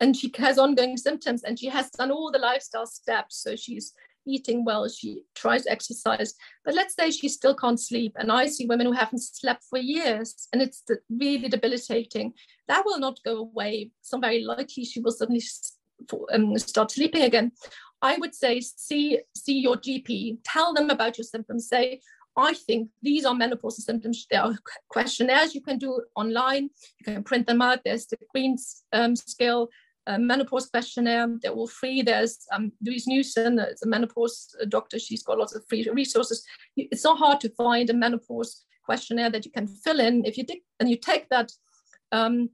And 0.00 0.16
she 0.16 0.30
has 0.38 0.58
ongoing 0.58 0.96
symptoms, 0.96 1.42
and 1.42 1.58
she 1.58 1.66
has 1.66 1.90
done 1.90 2.10
all 2.10 2.30
the 2.30 2.38
lifestyle 2.38 2.86
steps. 2.86 3.42
So 3.42 3.56
she's 3.56 3.92
eating 4.26 4.64
well, 4.64 4.88
she 4.88 5.22
tries 5.34 5.66
exercise. 5.66 6.34
But 6.64 6.74
let's 6.74 6.94
say 6.94 7.10
she 7.10 7.28
still 7.28 7.54
can't 7.54 7.80
sleep. 7.80 8.12
And 8.16 8.30
I 8.30 8.46
see 8.46 8.66
women 8.66 8.86
who 8.86 8.92
haven't 8.92 9.22
slept 9.22 9.64
for 9.68 9.78
years 9.78 10.48
and 10.52 10.60
it's 10.60 10.84
really 11.08 11.48
debilitating. 11.48 12.34
That 12.68 12.84
will 12.84 12.98
not 12.98 13.18
go 13.24 13.38
away. 13.38 13.90
So 14.02 14.18
very 14.18 14.44
likely 14.44 14.84
she 14.84 15.00
will 15.00 15.12
suddenly 15.12 15.40
um, 16.32 16.58
start 16.58 16.90
sleeping 16.90 17.22
again. 17.22 17.52
I 18.02 18.16
would 18.16 18.34
say 18.34 18.60
see 18.60 19.20
see 19.34 19.58
your 19.58 19.76
GP, 19.76 20.38
tell 20.44 20.74
them 20.74 20.90
about 20.90 21.18
your 21.18 21.24
symptoms. 21.24 21.68
Say, 21.68 22.00
I 22.36 22.54
think 22.54 22.88
these 23.02 23.24
are 23.24 23.34
menopausal 23.34 23.80
symptoms. 23.80 24.26
There 24.30 24.42
are 24.42 24.58
questionnaires 24.88 25.54
you 25.54 25.60
can 25.60 25.78
do 25.78 26.02
online. 26.14 26.70
You 26.98 27.04
can 27.04 27.22
print 27.24 27.46
them 27.46 27.60
out. 27.60 27.80
There's 27.84 28.06
the 28.06 28.16
Greene 28.32 28.56
um, 28.92 29.16
Scale 29.16 29.68
uh, 30.06 30.18
menopause 30.18 30.68
questionnaire. 30.68 31.28
They're 31.42 31.52
all 31.52 31.68
free. 31.68 32.02
There's 32.02 32.38
um, 32.52 32.72
Louise 32.84 33.06
Newson, 33.06 33.58
it's 33.58 33.84
a 33.84 33.88
menopause 33.88 34.56
doctor. 34.68 34.98
She's 34.98 35.22
got 35.22 35.38
lots 35.38 35.54
of 35.54 35.64
free 35.68 35.88
resources. 35.92 36.44
It's 36.76 37.04
not 37.04 37.18
hard 37.18 37.40
to 37.40 37.50
find 37.50 37.90
a 37.90 37.94
menopause 37.94 38.64
questionnaire 38.84 39.30
that 39.30 39.44
you 39.44 39.50
can 39.50 39.66
fill 39.66 40.00
in. 40.00 40.24
If 40.24 40.36
you 40.36 40.44
dig 40.44 40.60
and 40.78 40.88
you 40.88 40.96
take 40.96 41.28
that 41.28 41.52
um, 42.12 42.50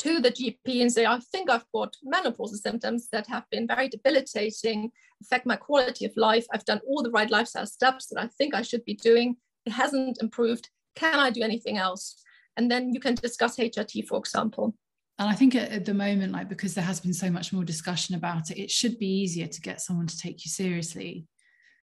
to 0.00 0.20
the 0.20 0.30
GP 0.30 0.80
and 0.80 0.90
say, 0.90 1.04
I 1.04 1.18
think 1.30 1.50
I've 1.50 1.70
got 1.74 1.94
menopausal 2.04 2.56
symptoms 2.56 3.08
that 3.12 3.26
have 3.26 3.44
been 3.50 3.66
very 3.66 3.88
debilitating, 3.88 4.90
affect 5.22 5.44
my 5.44 5.56
quality 5.56 6.06
of 6.06 6.12
life. 6.16 6.46
I've 6.52 6.64
done 6.64 6.80
all 6.86 7.02
the 7.02 7.10
right 7.10 7.30
lifestyle 7.30 7.66
steps 7.66 8.06
that 8.06 8.20
I 8.20 8.26
think 8.26 8.54
I 8.54 8.62
should 8.62 8.84
be 8.86 8.94
doing. 8.94 9.36
It 9.66 9.72
hasn't 9.72 10.22
improved. 10.22 10.70
Can 10.96 11.18
I 11.18 11.30
do 11.30 11.42
anything 11.42 11.76
else? 11.76 12.22
And 12.56 12.70
then 12.70 12.94
you 12.94 13.00
can 13.00 13.14
discuss 13.14 13.56
HRT, 13.56 14.06
for 14.08 14.18
example 14.18 14.74
and 15.20 15.28
i 15.28 15.34
think 15.34 15.54
at, 15.54 15.84
the 15.84 15.94
moment 15.94 16.32
like 16.32 16.48
because 16.48 16.74
there 16.74 16.82
has 16.84 16.98
been 16.98 17.12
so 17.12 17.30
much 17.30 17.52
more 17.52 17.62
discussion 17.62 18.16
about 18.16 18.50
it 18.50 18.58
it 18.58 18.70
should 18.70 18.98
be 18.98 19.06
easier 19.06 19.46
to 19.46 19.60
get 19.60 19.80
someone 19.80 20.06
to 20.06 20.18
take 20.18 20.44
you 20.44 20.50
seriously 20.50 21.26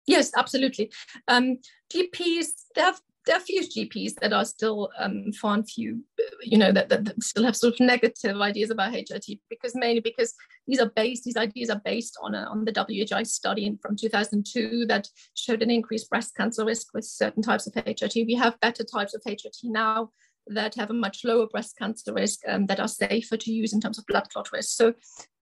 yes 0.07 0.31
absolutely 0.35 0.91
um, 1.27 1.57
gps 1.93 2.47
there 2.75 2.85
have 2.85 2.99
there 3.25 3.35
are 3.35 3.39
a 3.39 3.43
few 3.43 3.61
GPs 3.61 4.15
that 4.21 4.33
are 4.33 4.45
still 4.45 4.89
um, 4.99 5.31
far 5.33 5.55
and 5.55 5.69
few, 5.69 6.03
you 6.41 6.57
know, 6.57 6.71
that, 6.71 6.89
that, 6.89 7.05
that, 7.05 7.21
still 7.21 7.43
have 7.43 7.55
sort 7.55 7.75
of 7.75 7.79
negative 7.79 8.37
ideas 8.37 8.71
about 8.71 8.93
HRT 8.93 9.39
because 9.49 9.75
mainly 9.75 9.99
because 9.99 10.33
these 10.67 10.79
are 10.79 10.91
based, 10.95 11.23
these 11.23 11.37
ideas 11.37 11.69
are 11.69 11.81
based 11.85 12.17
on 12.21 12.33
a, 12.33 12.43
on 12.43 12.65
the 12.65 12.71
WHI 12.71 13.23
study 13.23 13.77
from 13.81 13.95
2002 13.95 14.85
that 14.87 15.07
showed 15.35 15.61
an 15.61 15.69
increased 15.69 16.09
breast 16.09 16.35
cancer 16.35 16.65
risk 16.65 16.87
with 16.93 17.05
certain 17.05 17.43
types 17.43 17.67
of 17.67 17.73
HRT. 17.73 18.25
We 18.25 18.35
have 18.35 18.59
better 18.59 18.83
types 18.83 19.13
of 19.13 19.21
HRT 19.27 19.65
now 19.65 20.09
that 20.47 20.73
have 20.75 20.89
a 20.89 20.93
much 20.93 21.23
lower 21.23 21.47
breast 21.47 21.77
cancer 21.77 22.13
risk 22.13 22.39
um, 22.47 22.65
that 22.65 22.79
are 22.79 22.87
safer 22.87 23.37
to 23.37 23.51
use 23.51 23.73
in 23.73 23.81
terms 23.81 23.99
of 23.99 24.05
blood 24.07 24.27
clot 24.31 24.51
risk. 24.51 24.75
So 24.75 24.95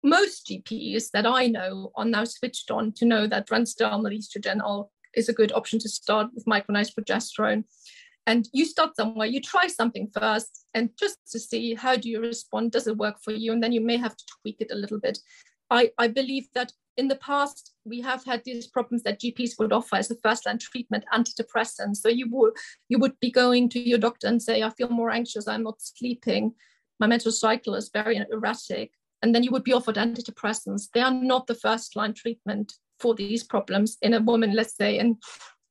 most 0.02 0.48
GPs 0.48 1.10
that 1.12 1.26
I 1.26 1.48
know 1.48 1.92
are 1.96 2.06
now 2.06 2.24
switched 2.24 2.72
on 2.72 2.94
to 2.94 3.06
know 3.06 3.28
that 3.28 3.48
transdermal 3.48 4.16
estrogen 4.16 4.62
is 5.16 5.30
a 5.30 5.34
good 5.34 5.52
option 5.54 5.80
to 5.80 5.90
start 5.90 6.28
with 6.34 6.46
micronized 6.46 6.94
progesterone. 7.00 7.64
And 8.28 8.50
you 8.54 8.66
start 8.66 8.96
somewhere, 8.96 9.28
you 9.28 9.40
try 9.40 9.68
something 9.68 10.10
first, 10.18 10.66
and 10.74 10.90
just 11.00 11.20
to 11.32 11.40
see 11.40 11.76
how 11.76 11.96
do 11.96 12.10
you 12.10 12.20
respond, 12.20 12.72
does 12.72 12.88
it 12.88 12.98
work 12.98 13.18
for 13.24 13.32
you? 13.32 13.52
And 13.52 13.62
then 13.62 13.72
you 13.72 13.82
may 13.82 13.98
have 13.98 14.18
to 14.18 14.24
tweak 14.42 14.58
it 14.60 14.72
a 14.72 14.76
little 14.76 15.00
bit. 15.00 15.20
I, 15.70 15.92
I 15.98 16.08
believe 16.08 16.48
that 16.56 16.72
in 16.98 17.08
the 17.08 17.18
past, 17.18 17.74
we 17.84 18.02
have 18.02 18.24
had 18.24 18.42
these 18.44 18.68
problems 18.68 19.04
that 19.04 19.20
GPs 19.20 19.60
would 19.60 19.74
offer 19.74 19.98
as 19.98 20.10
a 20.10 20.16
first 20.24 20.46
line 20.46 20.58
treatment 20.58 21.04
antidepressants. 21.14 21.98
So 21.98 22.10
you 22.10 22.28
would 22.32 22.54
you 22.90 23.00
would 23.00 23.20
be 23.20 23.32
going 23.32 23.70
to 23.70 23.80
your 23.80 23.98
doctor 23.98 24.28
and 24.28 24.42
say, 24.42 24.64
I 24.64 24.70
feel 24.72 24.90
more 24.90 25.12
anxious, 25.12 25.48
I'm 25.48 25.64
not 25.64 25.82
sleeping, 25.82 26.54
my 27.00 27.08
menstrual 27.08 27.34
cycle 27.34 27.76
is 27.76 27.90
very 27.94 28.18
erratic. 28.32 28.92
And 29.22 29.34
then 29.34 29.44
you 29.44 29.52
would 29.52 29.64
be 29.64 29.74
offered 29.74 29.96
antidepressants. 29.96 30.90
They 30.94 31.02
are 31.02 31.14
not 31.14 31.48
the 31.48 31.56
first 31.56 31.96
line 31.96 32.14
treatment 32.14 32.74
for 33.00 33.16
these 33.16 33.44
problems 33.44 33.98
in 34.02 34.14
a 34.14 34.22
woman, 34.22 34.54
let's 34.54 34.76
say, 34.76 34.98
in 34.98 35.18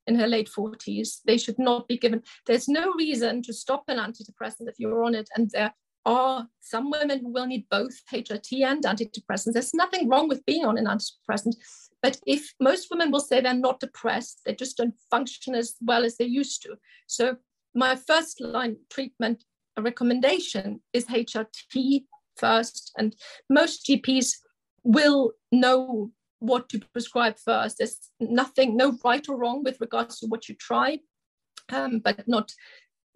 in 0.06 0.16
her 0.16 0.26
late 0.26 0.50
40s. 0.54 1.20
They 1.24 1.38
should 1.38 1.58
not 1.58 1.88
be 1.88 1.96
given. 1.96 2.22
There's 2.46 2.68
no 2.68 2.92
reason 2.92 3.42
to 3.42 3.52
stop 3.52 3.84
an 3.88 3.98
antidepressant 3.98 4.68
if 4.68 4.78
you're 4.78 5.02
on 5.02 5.14
it 5.14 5.28
and 5.34 5.50
there 5.50 5.72
are 6.06 6.46
some 6.60 6.90
women 6.90 7.20
who 7.20 7.32
will 7.32 7.46
need 7.46 7.66
both 7.70 8.02
HRT 8.12 8.62
and 8.64 8.84
antidepressants. 8.84 9.52
There's 9.52 9.74
nothing 9.74 10.08
wrong 10.08 10.28
with 10.28 10.44
being 10.44 10.64
on 10.64 10.76
an 10.76 10.84
antidepressant. 10.84 11.54
But 12.02 12.18
if 12.26 12.52
most 12.60 12.88
women 12.90 13.10
will 13.10 13.20
say 13.20 13.40
they're 13.40 13.54
not 13.54 13.80
depressed, 13.80 14.42
they 14.44 14.54
just 14.54 14.76
don't 14.76 14.94
function 15.10 15.54
as 15.54 15.74
well 15.80 16.04
as 16.04 16.18
they 16.18 16.26
used 16.26 16.62
to. 16.62 16.76
So 17.06 17.36
my 17.74 17.96
first 17.96 18.40
line 18.40 18.76
treatment 18.90 19.44
recommendation 19.78 20.80
is 20.92 21.06
HRT 21.06 22.04
first. 22.36 22.92
And 22.98 23.16
most 23.48 23.86
GPs 23.86 24.34
will 24.82 25.32
know 25.50 26.10
what 26.46 26.68
to 26.70 26.78
prescribe 26.92 27.38
first. 27.38 27.78
There's 27.78 27.98
nothing, 28.20 28.76
no 28.76 28.96
right 29.04 29.26
or 29.28 29.36
wrong 29.36 29.62
with 29.64 29.80
regards 29.80 30.18
to 30.20 30.26
what 30.26 30.48
you 30.48 30.54
try, 30.54 30.98
um, 31.72 32.00
but 32.00 32.26
not 32.26 32.52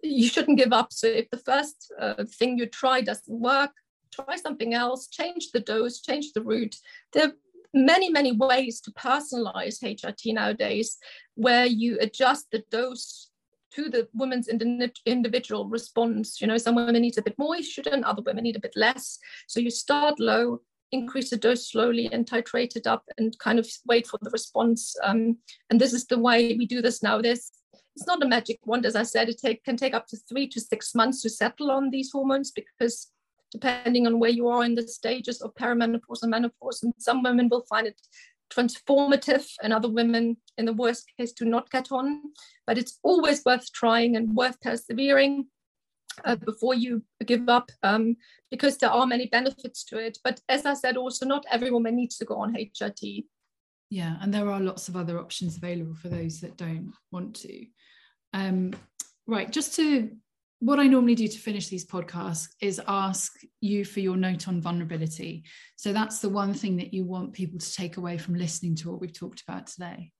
you 0.01 0.27
shouldn't 0.27 0.57
give 0.57 0.73
up. 0.73 0.93
So 0.93 1.07
if 1.07 1.29
the 1.29 1.37
first 1.37 1.91
uh, 1.99 2.23
thing 2.37 2.57
you 2.57 2.65
try 2.65 3.01
doesn't 3.01 3.39
work, 3.39 3.71
try 4.13 4.35
something 4.35 4.73
else, 4.73 5.07
change 5.07 5.51
the 5.51 5.59
dose, 5.59 6.01
change 6.01 6.31
the 6.33 6.41
route. 6.41 6.75
There 7.13 7.27
are 7.27 7.33
many, 7.73 8.09
many 8.09 8.31
ways 8.31 8.81
to 8.81 8.91
personalize 8.91 9.83
HRT 9.83 10.33
nowadays 10.33 10.97
where 11.35 11.65
you 11.65 11.97
adjust 12.01 12.47
the 12.51 12.63
dose 12.71 13.29
to 13.71 13.89
the 13.89 14.07
woman's 14.13 14.49
individual 15.05 15.67
response. 15.69 16.41
You 16.41 16.47
know, 16.47 16.57
some 16.57 16.75
women 16.75 17.01
need 17.01 17.17
a 17.17 17.21
bit 17.21 17.37
more 17.37 17.55
estrogen, 17.55 18.01
other 18.03 18.23
women 18.23 18.43
need 18.43 18.55
a 18.55 18.61
bit 18.61 18.73
less. 18.75 19.19
So 19.47 19.59
you 19.59 19.69
start 19.69 20.19
low, 20.19 20.61
increase 20.91 21.29
the 21.29 21.37
dose 21.37 21.69
slowly 21.69 22.09
and 22.11 22.25
titrate 22.25 22.75
it 22.75 22.87
up 22.87 23.03
and 23.17 23.37
kind 23.39 23.59
of 23.59 23.67
wait 23.85 24.07
for 24.07 24.19
the 24.21 24.29
response. 24.31 24.95
Um, 25.03 25.37
and 25.69 25.79
this 25.79 25.93
is 25.93 26.05
the 26.05 26.19
way 26.19 26.55
we 26.57 26.65
do 26.65 26.81
this 26.81 27.03
now. 27.03 27.21
There's 27.21 27.51
it's 27.95 28.07
not 28.07 28.23
a 28.23 28.27
magic 28.27 28.59
wand, 28.65 28.85
as 28.85 28.95
I 28.95 29.03
said. 29.03 29.27
It 29.27 29.39
take, 29.39 29.63
can 29.65 29.75
take 29.75 29.93
up 29.93 30.07
to 30.07 30.17
three 30.29 30.47
to 30.49 30.61
six 30.61 30.95
months 30.95 31.21
to 31.21 31.29
settle 31.29 31.69
on 31.69 31.89
these 31.89 32.11
hormones 32.13 32.51
because 32.51 33.11
depending 33.51 34.07
on 34.07 34.19
where 34.19 34.29
you 34.29 34.47
are 34.47 34.63
in 34.63 34.75
the 34.75 34.87
stages 34.87 35.41
of 35.41 35.53
perimenopause 35.55 36.21
and 36.21 36.31
menopause, 36.31 36.81
and 36.81 36.93
some 36.97 37.23
women 37.23 37.49
will 37.49 37.65
find 37.69 37.87
it 37.87 37.99
transformative, 38.49 39.45
and 39.61 39.73
other 39.73 39.89
women, 39.89 40.37
in 40.57 40.65
the 40.65 40.73
worst 40.73 41.05
case, 41.17 41.31
do 41.31 41.45
not 41.45 41.69
get 41.71 41.91
on. 41.91 42.21
But 42.65 42.77
it's 42.77 42.99
always 43.03 43.43
worth 43.45 43.71
trying 43.73 44.15
and 44.15 44.33
worth 44.33 44.59
persevering. 44.61 45.47
Uh, 46.25 46.35
before 46.35 46.73
you 46.73 47.01
give 47.25 47.47
up 47.47 47.71
um, 47.81 48.17
because 48.51 48.77
there 48.77 48.89
are 48.89 49.05
many 49.05 49.27
benefits 49.27 49.85
to 49.85 49.97
it. 49.97 50.17
But 50.21 50.41
as 50.49 50.65
I 50.65 50.73
said, 50.73 50.97
also 50.97 51.25
not 51.25 51.45
every 51.49 51.71
woman 51.71 51.95
needs 51.95 52.17
to 52.17 52.25
go 52.25 52.35
on 52.35 52.55
HRT. 52.55 53.23
Yeah, 53.89 54.17
and 54.21 54.33
there 54.33 54.49
are 54.49 54.59
lots 54.59 54.89
of 54.89 54.95
other 54.95 55.17
options 55.17 55.57
available 55.57 55.95
for 55.95 56.09
those 56.09 56.41
that 56.41 56.57
don't 56.57 56.91
want 57.11 57.35
to. 57.37 57.65
Um, 58.33 58.73
right, 59.27 59.49
just 59.49 59.75
to 59.75 60.11
what 60.59 60.79
I 60.79 60.87
normally 60.87 61.15
do 61.15 61.27
to 61.27 61.39
finish 61.39 61.69
these 61.69 61.85
podcasts 61.85 62.49
is 62.61 62.81
ask 62.85 63.31
you 63.61 63.85
for 63.85 64.01
your 64.01 64.17
note 64.17 64.47
on 64.47 64.61
vulnerability. 64.61 65.45
So 65.77 65.93
that's 65.93 66.19
the 66.19 66.29
one 66.29 66.53
thing 66.53 66.75
that 66.77 66.93
you 66.93 67.05
want 67.05 67.33
people 67.33 67.59
to 67.59 67.73
take 67.73 67.97
away 67.97 68.17
from 68.17 68.35
listening 68.35 68.75
to 68.75 68.91
what 68.91 68.99
we've 68.99 69.17
talked 69.17 69.41
about 69.47 69.67
today. 69.67 70.11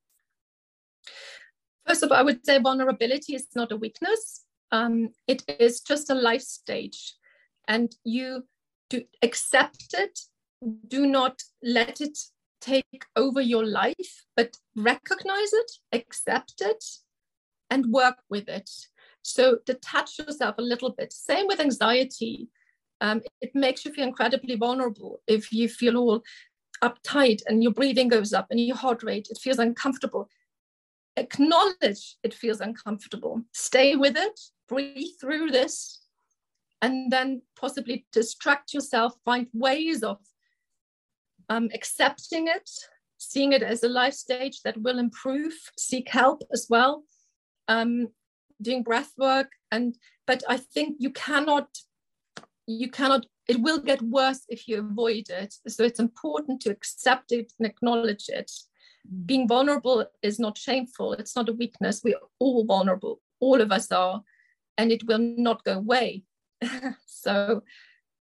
First 1.85 2.03
of 2.03 2.11
all, 2.11 2.17
I 2.17 2.21
would 2.21 2.45
say 2.45 2.57
vulnerability 2.59 3.35
is 3.35 3.47
not 3.53 3.71
a 3.71 3.77
weakness. 3.77 4.45
Um, 4.71 5.09
it 5.27 5.43
is 5.59 5.81
just 5.81 6.09
a 6.09 6.15
life 6.15 6.41
stage, 6.41 7.15
and 7.67 7.93
you 8.03 8.43
accept 9.21 9.93
it. 9.93 10.19
Do 10.87 11.05
not 11.05 11.41
let 11.63 12.01
it 12.01 12.17
take 12.61 13.05
over 13.15 13.41
your 13.41 13.65
life, 13.65 14.25
but 14.35 14.57
recognize 14.75 15.53
it, 15.53 15.71
accept 15.93 16.61
it, 16.61 16.83
and 17.69 17.91
work 17.91 18.17
with 18.29 18.49
it. 18.49 18.69
So 19.21 19.59
detach 19.65 20.19
yourself 20.19 20.55
a 20.57 20.63
little 20.63 20.91
bit. 20.91 21.13
Same 21.13 21.47
with 21.47 21.59
anxiety. 21.59 22.49
Um, 23.01 23.21
it 23.41 23.51
makes 23.53 23.85
you 23.85 23.93
feel 23.93 24.07
incredibly 24.07 24.55
vulnerable 24.55 25.21
if 25.27 25.53
you 25.53 25.69
feel 25.69 25.97
all 25.97 26.23
uptight 26.83 27.41
and 27.47 27.63
your 27.63 27.71
breathing 27.71 28.07
goes 28.07 28.33
up 28.33 28.47
and 28.49 28.59
your 28.59 28.75
heart 28.75 29.03
rate, 29.03 29.27
it 29.29 29.37
feels 29.37 29.59
uncomfortable. 29.59 30.29
Acknowledge 31.17 32.17
it 32.23 32.33
feels 32.33 32.61
uncomfortable. 32.61 33.41
Stay 33.53 33.95
with 33.95 34.17
it, 34.17 34.39
breathe 34.69 35.13
through 35.19 35.51
this, 35.51 36.01
and 36.81 37.11
then 37.11 37.41
possibly 37.59 38.05
distract 38.13 38.73
yourself, 38.73 39.13
find 39.25 39.47
ways 39.53 40.03
of 40.03 40.17
um, 41.49 41.69
accepting 41.73 42.47
it, 42.47 42.69
seeing 43.17 43.51
it 43.51 43.63
as 43.63 43.83
a 43.83 43.89
life 43.89 44.13
stage 44.13 44.61
that 44.63 44.81
will 44.81 44.99
improve, 44.99 45.53
seek 45.77 46.07
help 46.09 46.41
as 46.53 46.67
well, 46.69 47.03
um, 47.67 48.07
doing 48.61 48.83
breath 48.83 49.11
work. 49.17 49.51
And 49.71 49.95
but 50.25 50.43
I 50.47 50.57
think 50.57 50.97
you 50.99 51.09
cannot, 51.09 51.67
you 52.67 52.89
cannot. 52.89 53.25
It 53.47 53.59
will 53.59 53.79
get 53.79 54.01
worse 54.03 54.41
if 54.47 54.67
you 54.67 54.79
avoid 54.79 55.29
it. 55.29 55.55
So 55.67 55.83
it's 55.83 55.99
important 55.99 56.61
to 56.61 56.69
accept 56.69 57.31
it 57.31 57.51
and 57.57 57.67
acknowledge 57.67 58.29
it. 58.29 58.51
Being 59.25 59.47
vulnerable 59.47 60.05
is 60.21 60.39
not 60.39 60.55
shameful. 60.55 61.13
It's 61.13 61.35
not 61.35 61.49
a 61.49 61.53
weakness. 61.53 62.01
We're 62.03 62.19
all 62.37 62.63
vulnerable. 62.63 63.21
All 63.39 63.59
of 63.59 63.71
us 63.71 63.91
are, 63.91 64.21
and 64.79 64.93
it 64.93 65.05
will 65.05 65.19
not 65.19 65.63
go 65.65 65.73
away. 65.73 66.23
so 67.05 67.61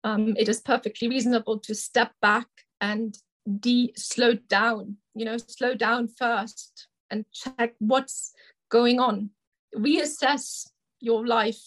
um, 0.05 0.34
it 0.36 0.48
is 0.48 0.61
perfectly 0.61 1.09
reasonable 1.09 1.59
to 1.61 1.74
step 1.74 2.12
back 2.20 2.46
and 2.80 3.16
de 3.59 3.92
slow 3.96 4.34
down 4.34 4.96
you 5.14 5.24
know 5.24 5.36
slow 5.36 5.74
down 5.74 6.07
first 6.07 6.86
and 7.11 7.24
check 7.32 7.74
what's 7.78 8.32
going 8.70 9.00
on. 9.00 9.30
Reassess 9.74 10.68
your 11.00 11.26
life 11.26 11.62